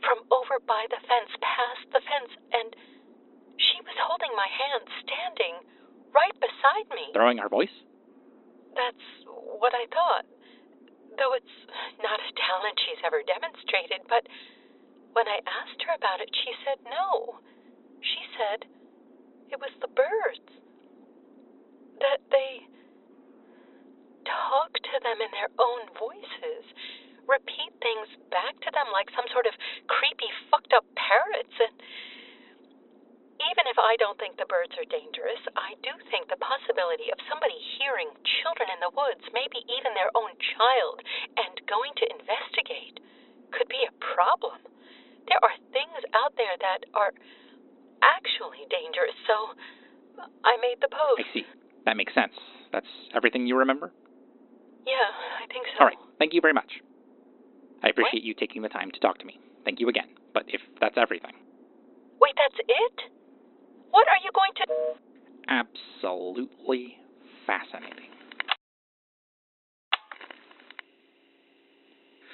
from 0.01 0.21
over 0.29 0.61
by 0.65 0.85
the 0.89 1.01
fence, 1.05 1.31
past 1.41 1.85
the 1.93 2.01
fence, 2.05 2.31
and 2.53 2.69
she 3.57 3.77
was 3.81 3.97
holding 4.05 4.33
my 4.37 4.49
hand, 4.49 4.83
standing 5.01 5.55
right 6.13 6.35
beside 6.37 6.87
me. 6.93 7.13
Throwing 7.13 7.41
her 7.41 7.49
voice? 7.49 7.73
That's 8.75 9.05
what 9.25 9.73
I 9.73 9.87
thought. 9.89 10.25
Though 11.17 11.33
it's 11.33 11.57
not 12.03 12.19
a 12.19 12.29
talent 12.35 12.75
she's 12.83 13.01
ever 13.05 13.23
demonstrated, 13.23 14.03
but 14.07 14.27
when 15.15 15.27
I 15.27 15.39
asked 15.47 15.79
her 15.87 15.95
about 15.95 16.19
it, 16.19 16.29
she 16.31 16.51
said 16.67 16.79
no. 16.83 17.39
She 18.03 18.21
said 18.35 18.67
it 19.51 19.59
was 19.59 19.71
the 19.79 19.87
birds. 19.87 20.49
That 22.03 22.19
they 22.27 22.67
talk 24.27 24.73
to 24.75 24.97
them 24.99 25.23
in 25.23 25.31
their 25.31 25.51
own 25.55 25.87
voices, 25.95 26.63
repeat 27.23 27.71
things 27.79 28.09
back 28.29 28.59
to 28.67 28.69
them 28.75 28.91
like 28.91 29.07
some 29.15 29.25
sort 29.31 29.47
of 29.47 29.55
creepy, 29.87 30.27
fucked 30.51 30.73
up 30.75 30.83
parrots, 30.99 31.55
and 31.63 31.75
even 33.55 33.71
if 33.71 33.79
I 33.79 33.95
don't 33.95 34.19
think 34.19 34.35
the 34.35 34.51
birds 34.51 34.75
are 34.75 34.83
dangerous, 34.91 35.39
I 35.55 35.79
do 35.79 35.95
think 36.11 36.27
the 36.27 36.35
possibility 36.43 37.07
of 37.07 37.19
somebody 37.31 37.55
hearing 37.79 38.11
children 38.43 38.67
in 38.67 38.83
the 38.83 38.91
woods, 38.91 39.23
maybe 39.31 39.63
even 39.79 39.95
their 39.95 40.11
own 40.11 40.35
child, 40.59 40.99
and 41.39 41.55
going 41.63 41.95
to 42.03 42.05
investigate 42.19 42.99
could 43.55 43.71
be 43.71 43.79
a 43.87 43.95
problem. 44.11 44.59
There 45.31 45.39
are 45.39 45.55
things 45.71 46.03
out 46.11 46.35
there 46.35 46.59
that 46.59 46.83
are 46.91 47.15
actually 48.03 48.67
dangerous, 48.67 49.15
so 49.23 49.55
I 50.43 50.59
made 50.59 50.83
the 50.83 50.91
post. 50.91 51.23
I 51.23 51.25
see. 51.31 51.47
That 51.87 51.95
makes 51.95 52.11
sense. 52.11 52.35
That's 52.75 52.91
everything 53.15 53.47
you 53.47 53.55
remember? 53.55 53.95
Yeah, 54.83 55.07
I 55.39 55.47
think 55.47 55.63
so. 55.71 55.79
All 55.79 55.87
right. 55.87 56.01
Thank 56.19 56.35
you 56.35 56.43
very 56.43 56.53
much. 56.53 56.83
I 57.79 57.87
appreciate 57.87 58.27
you 58.27 58.35
taking 58.35 58.67
the 58.67 58.69
time 58.69 58.91
to 58.91 58.99
talk 58.99 59.15
to 59.23 59.25
me. 59.25 59.39
Thank 59.63 59.79
you 59.79 59.87
again. 59.87 60.11
But 60.35 60.43
if 60.51 60.59
that's 60.83 60.99
everything. 60.99 61.39
Wait, 62.19 62.35
that's 62.35 62.59
it? 62.59 63.15
What 63.95 64.09
are 64.09 64.19
you 64.21 64.31
going 64.35 64.51
to. 64.59 64.65
Absolutely 65.47 66.97
fascinating. 67.47 68.11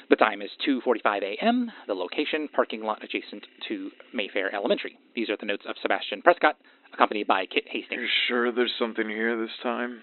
The 0.09 0.15
time 0.15 0.41
is 0.41 0.49
2:45 0.67 1.21
a.m. 1.21 1.71
The 1.85 1.93
location: 1.93 2.49
parking 2.51 2.81
lot 2.81 3.03
adjacent 3.03 3.45
to 3.67 3.91
Mayfair 4.11 4.51
Elementary. 4.55 4.97
These 5.13 5.29
are 5.29 5.37
the 5.39 5.45
notes 5.45 5.61
of 5.69 5.75
Sebastian 5.83 6.23
Prescott, 6.23 6.55
accompanied 6.95 7.27
by 7.27 7.45
Kit 7.45 7.65
Hastings. 7.67 8.01
You're 8.01 8.09
sure 8.27 8.51
there's 8.51 8.73
something 8.79 9.07
here 9.07 9.39
this 9.39 9.55
time? 9.61 10.01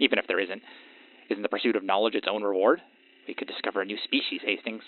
Even 0.00 0.18
if 0.18 0.26
there 0.26 0.40
isn't, 0.40 0.62
isn't 1.30 1.42
the 1.42 1.48
pursuit 1.48 1.76
of 1.76 1.84
knowledge 1.84 2.16
its 2.16 2.26
own 2.28 2.42
reward? 2.42 2.80
We 3.28 3.34
could 3.34 3.46
discover 3.46 3.80
a 3.80 3.84
new 3.84 3.98
species, 4.02 4.40
Hastings. 4.44 4.82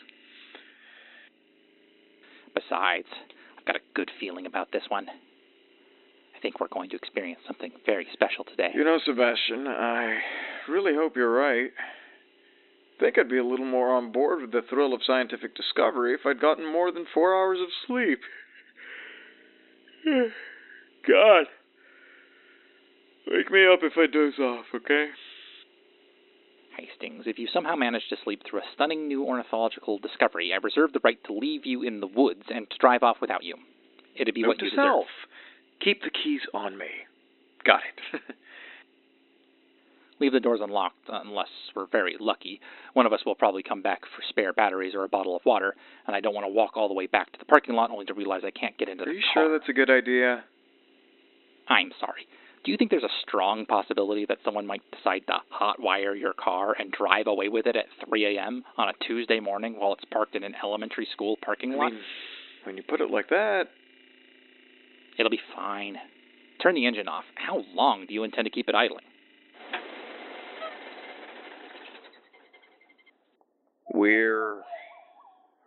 Besides, 2.55 3.07
I've 3.07 3.38
got 3.69 3.77
a 3.77 3.85
good 3.95 4.11
feeling 4.19 4.47
about 4.47 4.73
this 4.73 4.85
one. 4.89 5.07
I 5.09 6.41
think 6.41 6.59
we're 6.59 6.69
going 6.69 6.89
to 6.91 6.97
experience 6.97 7.41
something 7.47 7.71
very 7.85 8.07
special 8.15 8.45
today. 8.45 8.71
You 8.75 8.83
know, 8.83 8.99
Sebastian, 9.05 9.67
I 9.69 10.17
really 10.69 10.95
hope 10.95 11.17
you're 11.17 11.33
right. 11.33 11.71
I 12.97 13.01
think 13.01 13.19
I'd 13.19 13.29
be 13.29 13.39
a 13.39 13.45
little 13.45 13.67
more 13.67 13.95
on 13.95 14.11
board 14.11 14.41
with 14.41 14.53
the 14.53 14.63
thrill 14.71 14.95
of 14.95 15.03
scientific 15.07 15.55
discovery 15.55 16.15
if 16.15 16.21
I'd 16.25 16.41
gotten 16.41 16.73
more 16.73 16.91
than 16.91 17.05
four 17.13 17.35
hours 17.35 17.59
of 17.61 17.69
sleep. 17.87 18.21
God. 21.07 21.45
Wake 23.31 23.51
me 23.51 23.67
up 23.71 23.81
if 23.83 23.93
I 23.99 24.07
doze 24.11 24.39
off, 24.39 24.65
okay? 24.75 25.09
Hastings, 26.79 27.25
if 27.27 27.39
you 27.39 27.49
somehow 27.53 27.75
manage 27.75 28.03
to 28.11 28.17
sleep 28.23 28.43
through 28.49 28.61
a 28.61 28.71
stunning 28.75 29.09
new 29.09 29.25
ornithological 29.25 29.99
discovery, 29.99 30.53
I 30.53 30.59
reserve 30.63 30.93
the 30.93 31.01
right 31.03 31.19
to 31.25 31.33
leave 31.33 31.67
you 31.67 31.83
in 31.83 31.99
the 32.01 32.07
woods 32.07 32.45
and 32.55 32.71
to 32.71 32.79
drive 32.79 33.03
off 33.03 33.17
without 33.21 33.43
you. 33.43 33.57
It'd 34.15 34.35
be 34.35 34.43
Note 34.43 34.49
what 34.49 34.59
to 34.61 34.65
you 34.67 34.71
self. 34.77 35.05
deserve. 35.07 35.85
Keep 35.85 36.03
the 36.03 36.11
keys 36.11 36.41
on 36.55 36.79
me. 36.79 36.87
Got 37.65 37.81
it. 37.81 38.21
Leave 40.21 40.33
the 40.33 40.41
doors 40.41 40.59
unlocked 40.63 40.97
unless 41.09 41.47
we're 41.77 41.87
very 41.87 42.17
lucky. 42.19 42.61
One 42.95 43.07
of 43.07 43.13
us 43.13 43.21
will 43.25 43.37
probably 43.37 43.63
come 43.63 43.83
back 43.83 44.01
for 44.03 44.23
spare 44.29 44.53
batteries 44.53 44.95
or 44.95 45.05
a 45.05 45.09
bottle 45.09 45.37
of 45.37 45.43
water, 45.47 45.75
and 46.09 46.17
I 46.17 46.21
don't 46.21 46.35
want 46.35 46.45
to 46.45 46.53
walk 46.53 46.77
all 46.77 46.89
the 46.89 46.95
way 46.95 47.07
back 47.07 47.31
to 47.33 47.39
the 47.39 47.45
parking 47.45 47.75
lot 47.77 47.91
only 47.93 48.05
to 48.07 48.15
realize 48.15 48.43
I 48.45 48.51
can't 48.51 48.77
get 48.79 48.89
into 48.89 49.05
Are 49.05 49.07
the 49.07 49.13
you 49.13 49.21
car. 49.33 49.45
sure 49.45 49.59
that's 49.59 49.69
a 49.69 49.73
good 49.73 49.91
idea? 49.91 50.43
I'm 51.69 51.93
sorry. 52.01 52.27
Do 52.65 52.71
you 52.73 52.77
think 52.77 52.91
there's 52.91 53.03
a 53.05 53.21
strong 53.27 53.65
possibility 53.67 54.27
that 54.27 54.39
someone 54.45 54.67
might 54.67 54.83
decide 54.91 55.23
to 55.29 55.35
hotwire 55.53 56.19
your 56.19 56.33
car 56.35 56.75
and 56.79 56.91
drive 56.93 57.27
away 57.27 57.49
with 57.49 57.67
it 57.67 57.77
at 57.77 57.87
3 58.09 58.37
a.m. 58.37 58.65
on 58.77 58.89
a 58.89 58.93
Tuesday 59.07 59.41
morning 59.41 59.77
while 59.79 59.93
it's 59.95 60.05
parked 60.11 60.35
in 60.35 60.45
an 60.45 60.55
elementary 60.63 61.07
school 61.13 61.37
parking 61.43 61.73
I 61.75 61.77
lot? 61.77 61.93
mean, 61.93 62.01
when 62.65 62.77
you 62.77 62.83
put 62.83 63.01
it 63.01 63.11
like 63.11 63.29
that, 63.31 63.65
It'll 65.19 65.31
be 65.31 65.41
fine. 65.57 65.97
Turn 66.63 66.77
the 66.77 66.87
engine 66.87 67.09
off. 67.09 67.25
How 67.35 67.65
long 67.75 68.07
do 68.07 68.15
you 68.15 68.23
intend 68.23 68.45
to 68.45 68.51
keep 68.51 68.69
it 68.69 68.75
idling? 68.77 69.05
we're 73.93 74.63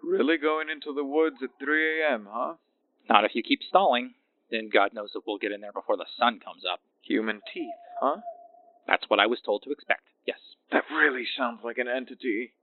really 0.03 0.37
going 0.37 0.67
into 0.69 0.93
the 0.93 1.03
woods 1.03 1.37
at 1.43 1.49
3 1.63 2.01
a.m., 2.01 2.27
huh? 2.31 2.53
Not 3.09 3.25
if 3.25 3.31
you 3.33 3.43
keep 3.43 3.59
stalling. 3.67 4.13
Then 4.51 4.69
God 4.71 4.93
knows 4.93 5.11
if 5.15 5.23
we'll 5.25 5.37
get 5.37 5.51
in 5.51 5.61
there 5.61 5.71
before 5.71 5.97
the 5.97 6.05
sun 6.19 6.39
comes 6.43 6.63
up. 6.71 6.81
Human 7.03 7.41
teeth, 7.53 7.69
huh? 8.01 8.17
That's 8.87 9.05
what 9.07 9.19
I 9.19 9.27
was 9.27 9.39
told 9.43 9.63
to 9.63 9.71
expect. 9.71 10.03
Yes. 10.27 10.39
That 10.71 10.83
really 10.91 11.25
sounds 11.37 11.61
like 11.63 11.77
an 11.77 11.87
entity. 11.87 12.53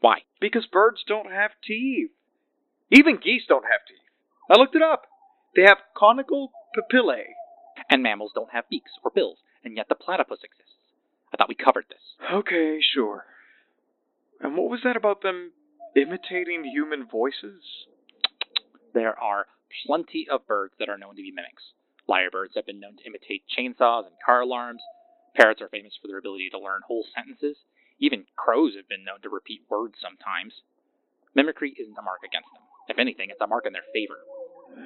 Why? 0.00 0.20
Because 0.40 0.66
birds 0.66 1.04
don't 1.06 1.30
have 1.30 1.50
teeth. 1.64 2.10
Even 2.90 3.18
geese 3.22 3.44
don't 3.48 3.64
have 3.64 3.86
teeth. 3.86 3.98
I 4.50 4.58
looked 4.58 4.74
it 4.74 4.82
up. 4.82 5.02
They 5.54 5.62
have 5.62 5.78
conical 5.96 6.52
papillae. 6.76 7.34
And 7.90 8.02
mammals 8.02 8.32
don't 8.34 8.52
have 8.52 8.68
beaks 8.68 8.92
or 9.04 9.10
bills, 9.14 9.38
and 9.64 9.76
yet 9.76 9.88
the 9.88 9.94
platypus 9.94 10.38
exists. 10.42 10.72
I 11.32 11.36
thought 11.36 11.48
we 11.48 11.54
covered 11.54 11.86
this. 11.88 12.30
Okay, 12.32 12.80
sure. 12.94 13.24
And 14.40 14.56
what 14.56 14.70
was 14.70 14.80
that 14.84 14.96
about 14.96 15.22
them 15.22 15.52
imitating 15.96 16.64
human 16.64 17.06
voices? 17.06 17.62
There 18.94 19.18
are 19.18 19.46
plenty 19.86 20.26
of 20.30 20.46
birds 20.46 20.74
that 20.78 20.88
are 20.88 20.98
known 20.98 21.16
to 21.16 21.22
be 21.22 21.30
mimics. 21.32 21.62
Lyrebirds 22.08 22.56
have 22.56 22.66
been 22.66 22.80
known 22.80 22.96
to 22.96 23.04
imitate 23.06 23.44
chainsaws 23.56 24.06
and 24.06 24.14
car 24.24 24.40
alarms. 24.40 24.82
Parrots 25.36 25.62
are 25.62 25.68
famous 25.68 25.92
for 26.00 26.08
their 26.08 26.18
ability 26.18 26.50
to 26.50 26.58
learn 26.58 26.80
whole 26.86 27.04
sentences. 27.14 27.56
Even 28.00 28.24
crows 28.36 28.74
have 28.76 28.88
been 28.88 29.04
known 29.04 29.20
to 29.22 29.28
repeat 29.30 29.62
words 29.70 29.94
sometimes. 30.02 30.52
Mimicry 31.34 31.74
isn't 31.80 31.96
a 31.98 32.02
mark 32.02 32.20
against 32.24 32.48
them. 32.52 32.62
If 32.88 32.98
anything, 32.98 33.30
it's 33.30 33.40
a 33.40 33.46
mark 33.46 33.64
in 33.66 33.72
their 33.72 33.86
favor. 33.94 34.18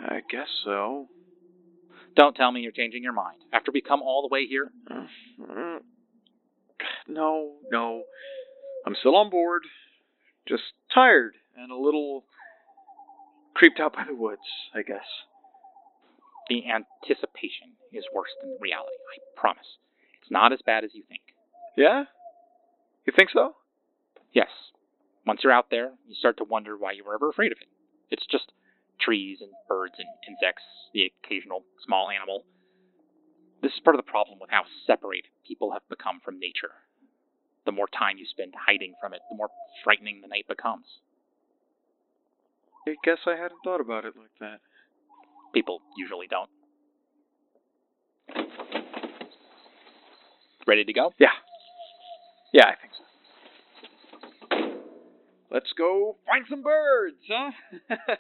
I 0.09 0.21
guess 0.31 0.49
so. 0.65 1.09
Don't 2.15 2.35
tell 2.37 2.53
me 2.53 2.61
you're 2.61 2.73
changing 2.73 3.03
your 3.03 3.13
mind. 3.13 3.39
After 3.53 3.73
we 3.73 3.81
come 3.81 4.03
all 4.03 4.23
the 4.23 4.33
way 4.33 4.47
here, 4.47 4.71
Mm, 5.41 5.81
No, 7.09 7.55
no. 7.71 8.03
I'm 8.87 8.95
still 9.01 9.17
on 9.17 9.31
board. 9.31 9.63
Just 10.47 10.63
tired 10.95 11.35
and 11.57 11.73
a 11.73 11.77
little 11.77 12.25
creeped 13.57 13.81
out 13.81 13.95
by 13.95 14.05
the 14.07 14.15
woods, 14.15 14.45
I 14.75 14.83
guess. 14.83 15.07
the 16.49 16.63
anticipation 16.71 17.75
is 17.93 18.05
worse 18.15 18.31
than 18.41 18.51
the 18.51 18.59
reality. 18.61 18.95
I 18.95 19.19
promise. 19.41 19.79
It's 20.23 20.31
not 20.31 20.53
as 20.53 20.61
bad 20.65 20.85
as 20.85 20.91
you 20.95 21.03
think. 21.09 21.23
Yeah? 21.77 22.05
You 23.05 23.13
think 23.17 23.31
so? 23.33 23.55
Yes. 24.33 24.49
Once 25.27 25.41
you're 25.43 25.53
out 25.53 25.71
there, 25.71 25.93
you 26.07 26.15
start 26.15 26.37
to 26.39 26.45
wonder 26.45 26.77
why 26.77 26.93
you 26.93 27.05
were 27.05 27.15
ever 27.15 27.31
afraid 27.31 27.53
of 27.53 27.59
it. 27.61 27.69
It's 28.11 28.27
just 28.31 28.53
trees 29.01 29.39
and 29.41 29.51
birds 29.69 29.95
and 29.99 30.07
insects, 30.29 30.63
the 30.95 31.11
occasional 31.25 31.65
small 31.85 32.11
animal. 32.11 32.45
This 33.63 33.73
is 33.73 33.81
part 33.83 33.97
of 33.97 34.05
the 34.05 34.11
problem 34.11 34.39
with 34.41 34.51
how 34.51 34.63
separated 34.87 35.31
people 35.47 35.73
have 35.73 35.83
become 35.89 36.21
from 36.25 36.39
nature. 36.39 36.87
The 37.65 37.73
more 37.73 37.89
time 37.89 38.19
you 38.19 38.27
spend 38.31 38.55
hiding 38.55 38.95
from 39.01 39.13
it, 39.15 39.21
the 39.29 39.37
more 39.37 39.51
frightening 39.83 40.21
the 40.21 40.29
night 40.29 40.47
becomes. 40.47 40.87
I 42.87 42.95
guess 43.05 43.19
I 43.27 43.31
hadn't 43.31 43.61
thought 43.65 43.81
about 43.81 44.05
it 44.05 44.15
like 44.17 44.31
that. 44.41 44.61
People 45.53 45.81
usually 45.97 46.29
don't. 46.29 46.49
Ready 50.67 50.85
to 50.85 50.93
go? 50.93 51.13
Yeah. 51.19 51.29
Yeah, 52.53 52.67
I 52.67 52.75
think 52.81 52.93
so. 52.97 53.05
Let's 55.51 55.73
go 55.79 56.17
find 56.27 56.45
some 56.51 56.63
birds, 56.63 57.17
huh? 57.29 57.53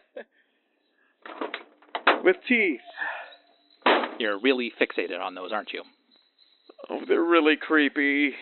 With 2.24 2.37
teeth. 2.48 2.81
You're 4.18 4.40
really 4.40 4.72
fixated 4.81 5.20
on 5.20 5.35
those, 5.35 5.52
aren't 5.52 5.72
you? 5.72 5.83
Oh, 6.88 7.00
they're 7.07 7.22
really 7.22 7.57
creepy. 7.57 8.35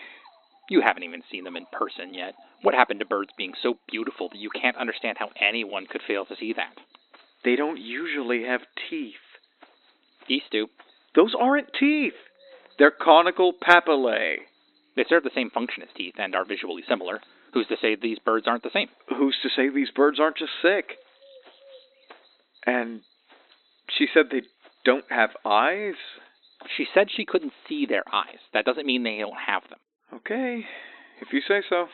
You 0.69 0.81
haven't 0.81 1.03
even 1.03 1.21
seen 1.31 1.43
them 1.43 1.55
in 1.55 1.65
person 1.71 2.13
yet. 2.13 2.33
What 2.61 2.73
happened 2.73 2.99
to 2.99 3.05
birds 3.05 3.31
being 3.37 3.53
so 3.61 3.75
beautiful 3.89 4.29
that 4.29 4.39
you 4.39 4.49
can't 4.49 4.77
understand 4.77 5.17
how 5.19 5.29
anyone 5.39 5.85
could 5.85 6.01
fail 6.07 6.25
to 6.25 6.35
see 6.39 6.53
that? 6.53 6.73
They 7.43 7.55
don't 7.55 7.79
usually 7.79 8.43
have 8.43 8.61
teeth. 8.89 9.13
Geese 10.27 10.49
do. 10.51 10.67
Those 11.15 11.35
aren't 11.39 11.73
teeth. 11.79 12.13
They're 12.79 12.91
conical 12.91 13.53
papillae. 13.53 14.37
They 14.95 15.05
serve 15.07 15.23
the 15.23 15.31
same 15.35 15.49
function 15.49 15.83
as 15.83 15.89
teeth 15.95 16.15
and 16.17 16.35
are 16.35 16.45
visually 16.45 16.83
similar. 16.87 17.21
Who's 17.53 17.67
to 17.67 17.77
say 17.81 17.95
these 17.95 18.19
birds 18.19 18.47
aren't 18.47 18.63
the 18.63 18.71
same? 18.73 18.87
Who's 19.09 19.37
to 19.43 19.49
say 19.55 19.69
these 19.69 19.91
birds 19.91 20.19
aren't 20.19 20.37
just 20.37 20.51
sick? 20.61 20.97
And 22.65 23.01
she 23.97 24.07
said 24.13 24.25
they 24.31 24.41
don't 24.83 25.05
have 25.09 25.29
eyes? 25.45 25.95
She 26.75 26.87
said 26.93 27.07
she 27.15 27.25
couldn't 27.25 27.53
see 27.69 27.85
their 27.85 28.03
eyes. 28.11 28.39
That 28.53 28.65
doesn't 28.65 28.85
mean 28.85 29.03
they 29.03 29.19
don't 29.19 29.37
have 29.47 29.63
them. 29.69 29.79
Okay, 30.13 30.63
if 31.21 31.33
you 31.33 31.41
say 31.47 31.61
so. 31.69 31.87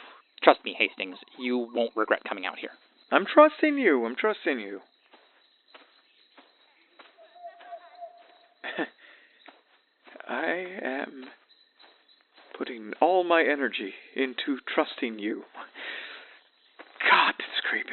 Trust 0.43 0.59
me, 0.65 0.75
Hastings, 0.77 1.17
you 1.39 1.69
won't 1.73 1.95
regret 1.95 2.21
coming 2.27 2.45
out 2.45 2.57
here. 2.59 2.71
I'm 3.11 3.25
trusting 3.31 3.77
you. 3.77 4.05
I'm 4.05 4.15
trusting 4.15 4.59
you. 4.59 4.79
I 10.27 10.65
am 10.83 11.25
putting 12.57 12.93
all 13.01 13.23
my 13.23 13.41
energy 13.43 13.93
into 14.15 14.57
trusting 14.73 15.19
you. 15.19 15.43
God, 17.09 17.33
it's 17.39 17.61
creepy. 17.69 17.89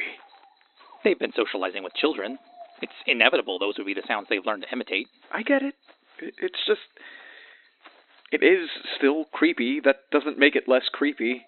They've 1.05 1.19
been 1.19 1.33
socializing 1.37 1.83
with 1.85 1.95
children. 1.95 2.39
It's 2.83 2.93
inevitable 3.07 3.59
those 3.59 3.75
would 3.79 3.87
be 3.87 3.95
the 3.95 4.03
sounds 4.07 4.27
they've 4.31 4.45
learned 4.45 4.63
to 4.63 4.73
imitate. 4.73 5.07
I 5.33 5.43
get 5.43 5.63
it. 5.63 5.75
It- 6.21 6.35
It's 6.41 6.59
just. 6.67 6.81
It 8.31 8.43
is 8.43 8.69
still 8.97 9.25
creepy. 9.33 9.81
That 9.83 10.11
doesn't 10.13 10.39
make 10.39 10.55
it 10.55 10.69
less 10.69 10.89
creepy. 10.93 11.45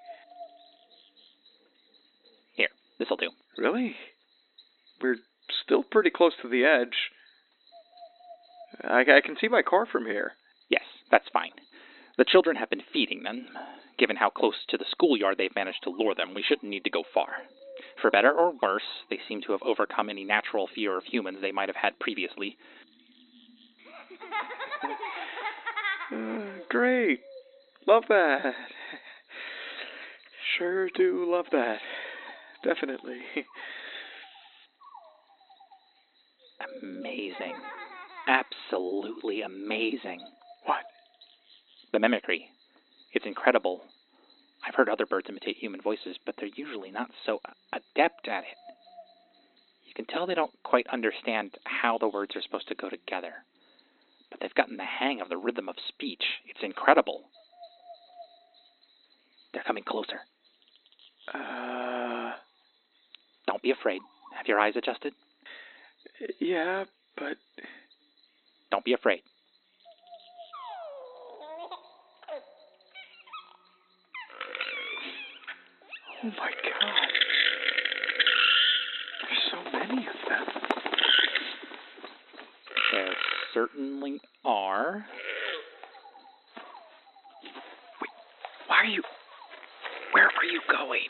Here, 2.55 2.69
this'll 2.99 3.17
do. 3.17 3.31
Really? 3.59 3.95
We're 5.03 5.17
still 5.65 5.83
pretty 5.83 6.11
close 6.11 6.33
to 6.43 6.49
the 6.49 6.65
edge. 6.65 6.97
I, 8.83 9.01
I 9.01 9.21
can 9.25 9.37
see 9.41 9.49
my 9.49 9.63
car 9.63 9.87
from 9.91 10.07
here. 10.07 10.33
Yes, 10.69 10.85
that's 11.11 11.29
fine. 11.33 11.53
The 12.17 12.25
children 12.25 12.57
have 12.57 12.71
been 12.71 12.83
feeding 12.93 13.23
them. 13.23 13.49
Given 13.99 14.17
how 14.17 14.31
close 14.31 14.55
to 14.71 14.79
the 14.79 14.87
schoolyard 14.91 15.37
they've 15.37 15.55
managed 15.55 15.83
to 15.85 15.91
lure 15.91 16.15
them, 16.15 16.33
we 16.35 16.43
shouldn't 16.43 16.71
need 16.71 16.85
to 16.85 16.91
go 16.91 17.03
far. 17.13 17.29
For 18.01 18.11
better 18.11 18.31
or 18.33 18.53
worse, 18.63 18.83
they 19.11 19.19
seem 19.29 19.43
to 19.43 19.53
have 19.53 19.63
overcome 19.63 20.09
any 20.09 20.25
natural 20.25 20.69
fear 20.75 20.97
of 20.97 21.05
humans 21.05 21.39
they 21.41 21.53
might 21.53 21.69
have 21.69 21.77
had 21.77 21.99
previously. 21.99 22.57
Great. 26.71 27.21
Love 27.87 28.05
that. 28.09 28.55
Sure 30.57 30.89
do 30.91 31.27
love 31.29 31.47
that. 31.53 31.79
Definitely. 32.63 33.19
Amazing. 36.83 37.55
Absolutely 38.29 39.43
amazing. 39.43 40.21
What? 40.65 40.85
The 41.93 41.99
mimicry. 41.99 42.47
It's 43.13 43.27
incredible. 43.27 43.81
I've 44.67 44.75
heard 44.75 44.89
other 44.89 45.07
birds 45.07 45.27
imitate 45.29 45.57
human 45.57 45.81
voices, 45.81 46.17
but 46.25 46.37
they're 46.39 46.51
usually 46.55 46.91
not 46.91 47.11
so 47.27 47.41
adept 47.73 48.29
at 48.29 48.45
it. 48.45 48.59
You 49.87 49.95
can 49.95 50.07
tell 50.07 50.27
they 50.27 50.35
don't 50.35 50.53
quite 50.63 50.87
understand 50.93 51.57
how 51.65 51.99
the 51.99 52.09
words 52.09 52.37
are 52.37 52.43
supposed 52.43 52.69
to 52.69 52.75
go 52.77 52.89
together. 52.89 53.33
They've 54.41 54.55
gotten 54.55 54.77
the 54.77 54.85
hang 54.85 55.21
of 55.21 55.29
the 55.29 55.37
rhythm 55.37 55.69
of 55.69 55.77
speech. 55.89 56.23
It's 56.49 56.61
incredible. 56.63 57.25
They're 59.53 59.63
coming 59.67 59.85
closer. 59.85 60.21
Uh, 61.33 62.33
Don't 63.47 63.63
be 63.63 63.71
afraid. 63.71 64.01
Have 64.37 64.47
your 64.47 64.59
eyes 64.61 64.75
adjusted? 64.77 65.13
yeah, 66.41 66.85
but 67.17 67.37
Don't 68.71 68.85
be 68.85 68.93
afraid. 68.95 69.21
oh 76.23 76.27
my 76.37 76.51
god. 76.51 77.09
There's 79.23 79.45
so 79.51 79.79
many 79.79 80.07
of 80.07 80.15
them. 80.29 80.47
There 82.93 83.15
certainly 83.61 84.21
are. 84.45 85.05
Wait, 88.01 88.11
Why 88.69 88.77
are 88.77 88.85
you. 88.85 89.03
Where 90.13 90.25
are 90.25 90.45
you 90.51 90.61
going? 90.71 91.09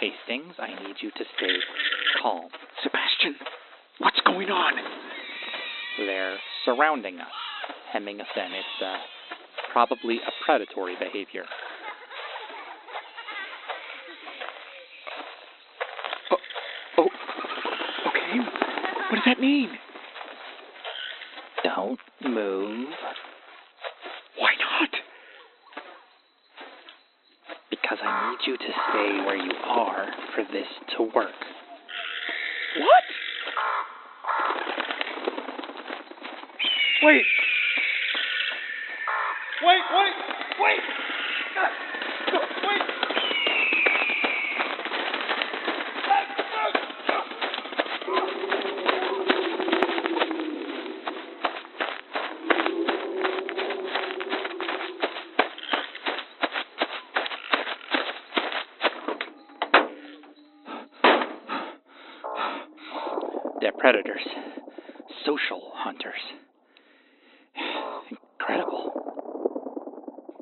Hastings, 0.00 0.54
I 0.58 0.68
need 0.68 0.96
you 1.00 1.10
to 1.10 1.24
stay 1.36 1.56
calm. 2.22 2.48
Sebastian, 2.82 3.36
what's 3.98 4.20
going 4.26 4.50
on? 4.50 4.72
They're 5.98 6.36
surrounding 6.64 7.18
us, 7.20 7.26
hemming 7.92 8.20
us 8.20 8.26
in. 8.36 8.52
It's 8.52 8.82
uh, 8.84 8.96
probably 9.72 10.16
a 10.16 10.30
predatory 10.44 10.96
behavior. 10.98 11.44
Oh, 16.30 16.36
Oh, 16.98 17.08
okay. 18.08 18.38
What 19.08 19.14
does 19.16 19.24
that 19.26 19.40
mean? 19.40 19.70
Don't 21.76 22.00
move 22.24 22.88
Why 24.38 24.50
not? 24.58 24.88
because 27.68 27.98
I 28.02 28.30
need 28.30 28.50
you 28.50 28.56
to 28.56 28.64
stay 28.64 29.24
where 29.26 29.36
you 29.36 29.52
are 29.62 30.06
for 30.34 30.44
this 30.52 30.66
to 30.96 31.02
work. 31.02 31.34
What? 32.78 33.04
Wait. 37.02 37.24
Predators, 63.78 64.22
social 65.24 65.72
hunters. 65.74 66.20
Incredible. 68.10 68.92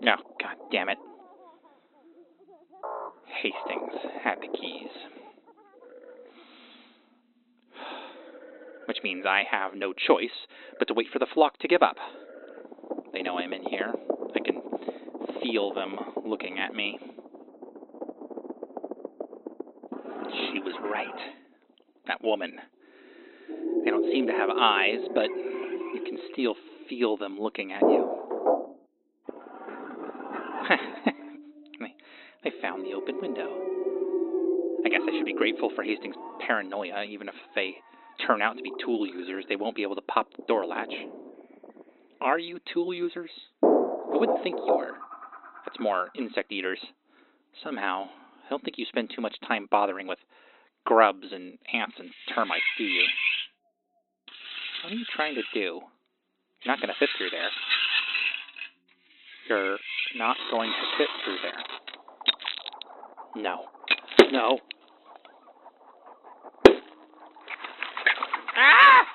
No, 0.03 0.17
god 0.41 0.57
damn 0.71 0.89
it. 0.89 0.99
Hastings 3.43 3.93
had 4.23 4.37
the 4.41 4.49
keys. 4.59 4.91
Which 8.87 8.99
means 9.03 9.25
I 9.27 9.45
have 9.51 9.75
no 9.75 9.93
choice 9.93 10.47
but 10.79 10.89
to 10.89 10.95
wait 10.95 11.07
for 11.13 11.19
the 11.19 11.27
flock 11.33 11.59
to 11.59 11.69
give 11.69 11.83
up. 11.83 11.97
They 13.13 13.23
know 13.23 13.39
I'm 13.39 13.53
in 13.53 13.65
here. 13.65 13.93
I 14.35 14.41
can 14.41 14.61
feel 15.43 15.73
them 15.73 15.97
looking 16.25 16.59
at 16.59 16.75
me. 16.75 16.99
She 20.53 20.59
was 20.61 20.75
right. 20.83 21.07
That 22.07 22.23
woman. 22.23 22.59
Seem 24.13 24.27
to 24.27 24.33
have 24.33 24.51
eyes, 24.51 25.01
but 25.15 25.29
you 25.29 26.03
can 26.07 26.19
still 26.33 26.55
feel 26.89 27.17
them 27.17 27.39
looking 27.39 27.73
at 27.73 27.83
you. 27.83 28.11
they 32.45 32.51
found 32.61 32.85
the 32.85 32.95
open 32.95 33.21
window. 33.21 33.49
I 34.85 34.89
guess 34.89 35.01
I 35.09 35.17
should 35.17 35.27
be 35.27 35.35
grateful 35.35 35.71
for 35.75 35.83
Hastings' 35.83 36.17
paranoia, 36.47 37.05
even 37.05 37.29
if 37.29 37.35
they 37.55 37.77
turn 38.27 38.43
out 38.43 38.57
to 38.57 38.63
be 38.63 38.73
tool 38.85 39.07
users, 39.07 39.45
they 39.49 39.57
won't 39.57 39.77
be 39.77 39.83
able 39.83 39.97
to 39.97 40.03
pop 40.03 40.29
the 40.37 40.43
door 40.47 40.67
latch. 40.67 40.93
Are 42.21 42.39
you 42.39 42.59
tool 42.73 42.93
users? 42.93 43.31
I 43.63 44.17
wouldn't 44.17 44.43
think 44.43 44.57
you 44.57 44.75
were. 44.75 44.93
That's 45.65 45.81
more 45.81 46.09
insect 46.15 46.53
eaters. 46.53 46.79
Somehow, 47.63 48.09
I 48.47 48.51
don't 48.51 48.63
think 48.63 48.79
you 48.79 48.87
spend 48.87 49.11
too 49.15 49.23
much 49.23 49.37
time 49.47 49.69
bothering 49.71 50.07
with 50.07 50.19
grubs 50.85 51.27
and 51.33 51.59
ants 51.73 51.97
and 51.99 52.11
termites, 52.35 52.63
do 52.79 52.85
you? 52.85 53.03
What 54.85 54.93
are 54.93 54.97
you 54.97 55.05
trying 55.17 55.35
to 55.35 55.43
do? 55.55 55.81
You're 56.61 56.67
not 56.67 56.79
going 56.79 56.91
to 56.91 56.95
fit 56.99 57.09
through 57.17 57.31
there. 57.31 57.49
You're 59.49 59.79
not 60.19 60.37
going 60.51 60.69
to 60.69 60.99
fit 60.99 61.09
through 61.25 61.39
there. 61.43 61.65
No. 63.43 63.65
No. 64.31 64.59
Ah! 68.59 69.07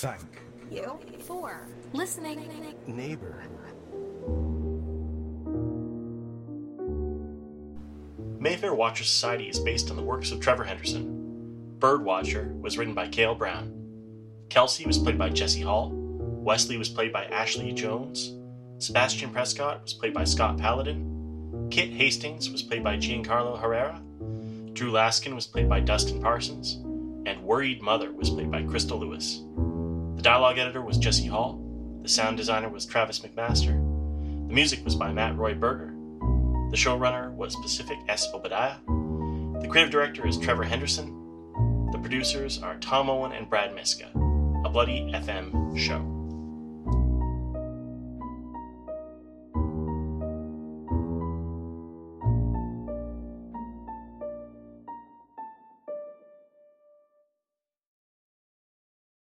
Thank 0.00 0.40
You 0.70 0.98
for 1.18 1.60
listening. 1.92 2.48
neighbor. 2.86 3.44
Mayfair 8.38 8.74
Watcher 8.74 9.04
Society 9.04 9.50
is 9.50 9.58
based 9.58 9.90
on 9.90 9.96
the 9.96 10.02
works 10.02 10.32
of 10.32 10.40
Trevor 10.40 10.64
Henderson. 10.64 11.76
Birdwatcher 11.78 12.58
was 12.62 12.78
written 12.78 12.94
by 12.94 13.08
Kale 13.08 13.34
Brown. 13.34 13.74
Kelsey 14.48 14.86
was 14.86 14.96
played 14.96 15.18
by 15.18 15.28
Jesse 15.28 15.60
Hall. 15.60 15.90
Wesley 15.92 16.78
was 16.78 16.88
played 16.88 17.12
by 17.12 17.26
Ashlee 17.26 17.74
Jones. 17.74 18.32
Sebastian 18.78 19.28
Prescott 19.28 19.82
was 19.82 19.92
played 19.92 20.14
by 20.14 20.24
Scott 20.24 20.56
Paladin. 20.56 21.68
Kit 21.70 21.90
Hastings 21.90 22.48
was 22.48 22.62
played 22.62 22.82
by 22.82 22.96
Giancarlo 22.96 23.60
Herrera. 23.60 24.00
Drew 24.72 24.92
Laskin 24.92 25.34
was 25.34 25.46
played 25.46 25.68
by 25.68 25.80
Dustin 25.80 26.22
Parsons. 26.22 26.76
And 27.26 27.44
Worried 27.44 27.82
Mother 27.82 28.10
was 28.10 28.30
played 28.30 28.50
by 28.50 28.62
Christa 28.62 28.98
Lewis. 28.98 29.42
The 30.20 30.24
dialogue 30.24 30.58
editor 30.58 30.82
was 30.82 30.98
Jesse 30.98 31.28
Hall. 31.28 31.58
The 32.02 32.08
sound 32.10 32.36
designer 32.36 32.68
was 32.68 32.84
Travis 32.84 33.20
McMaster. 33.20 33.72
The 34.48 34.52
music 34.52 34.84
was 34.84 34.94
by 34.94 35.10
Matt 35.10 35.38
Roi 35.38 35.54
Berger. 35.54 35.94
The 36.70 36.76
showrunner 36.76 37.32
was 37.32 37.56
Pacific 37.56 37.96
S. 38.06 38.28
Obadiah. 38.34 38.76
The 39.62 39.68
creative 39.70 39.90
director 39.90 40.26
is 40.26 40.36
Trevor 40.36 40.64
Henderson. 40.64 41.06
The 41.92 41.98
producers 42.00 42.62
are 42.62 42.76
Tom 42.80 43.08
Owen 43.08 43.32
and 43.32 43.48
Brad 43.48 43.74
Miska. 43.74 44.10
A 44.66 44.68
Bloody 44.68 45.10
FM 45.10 45.78
show. 45.78 46.09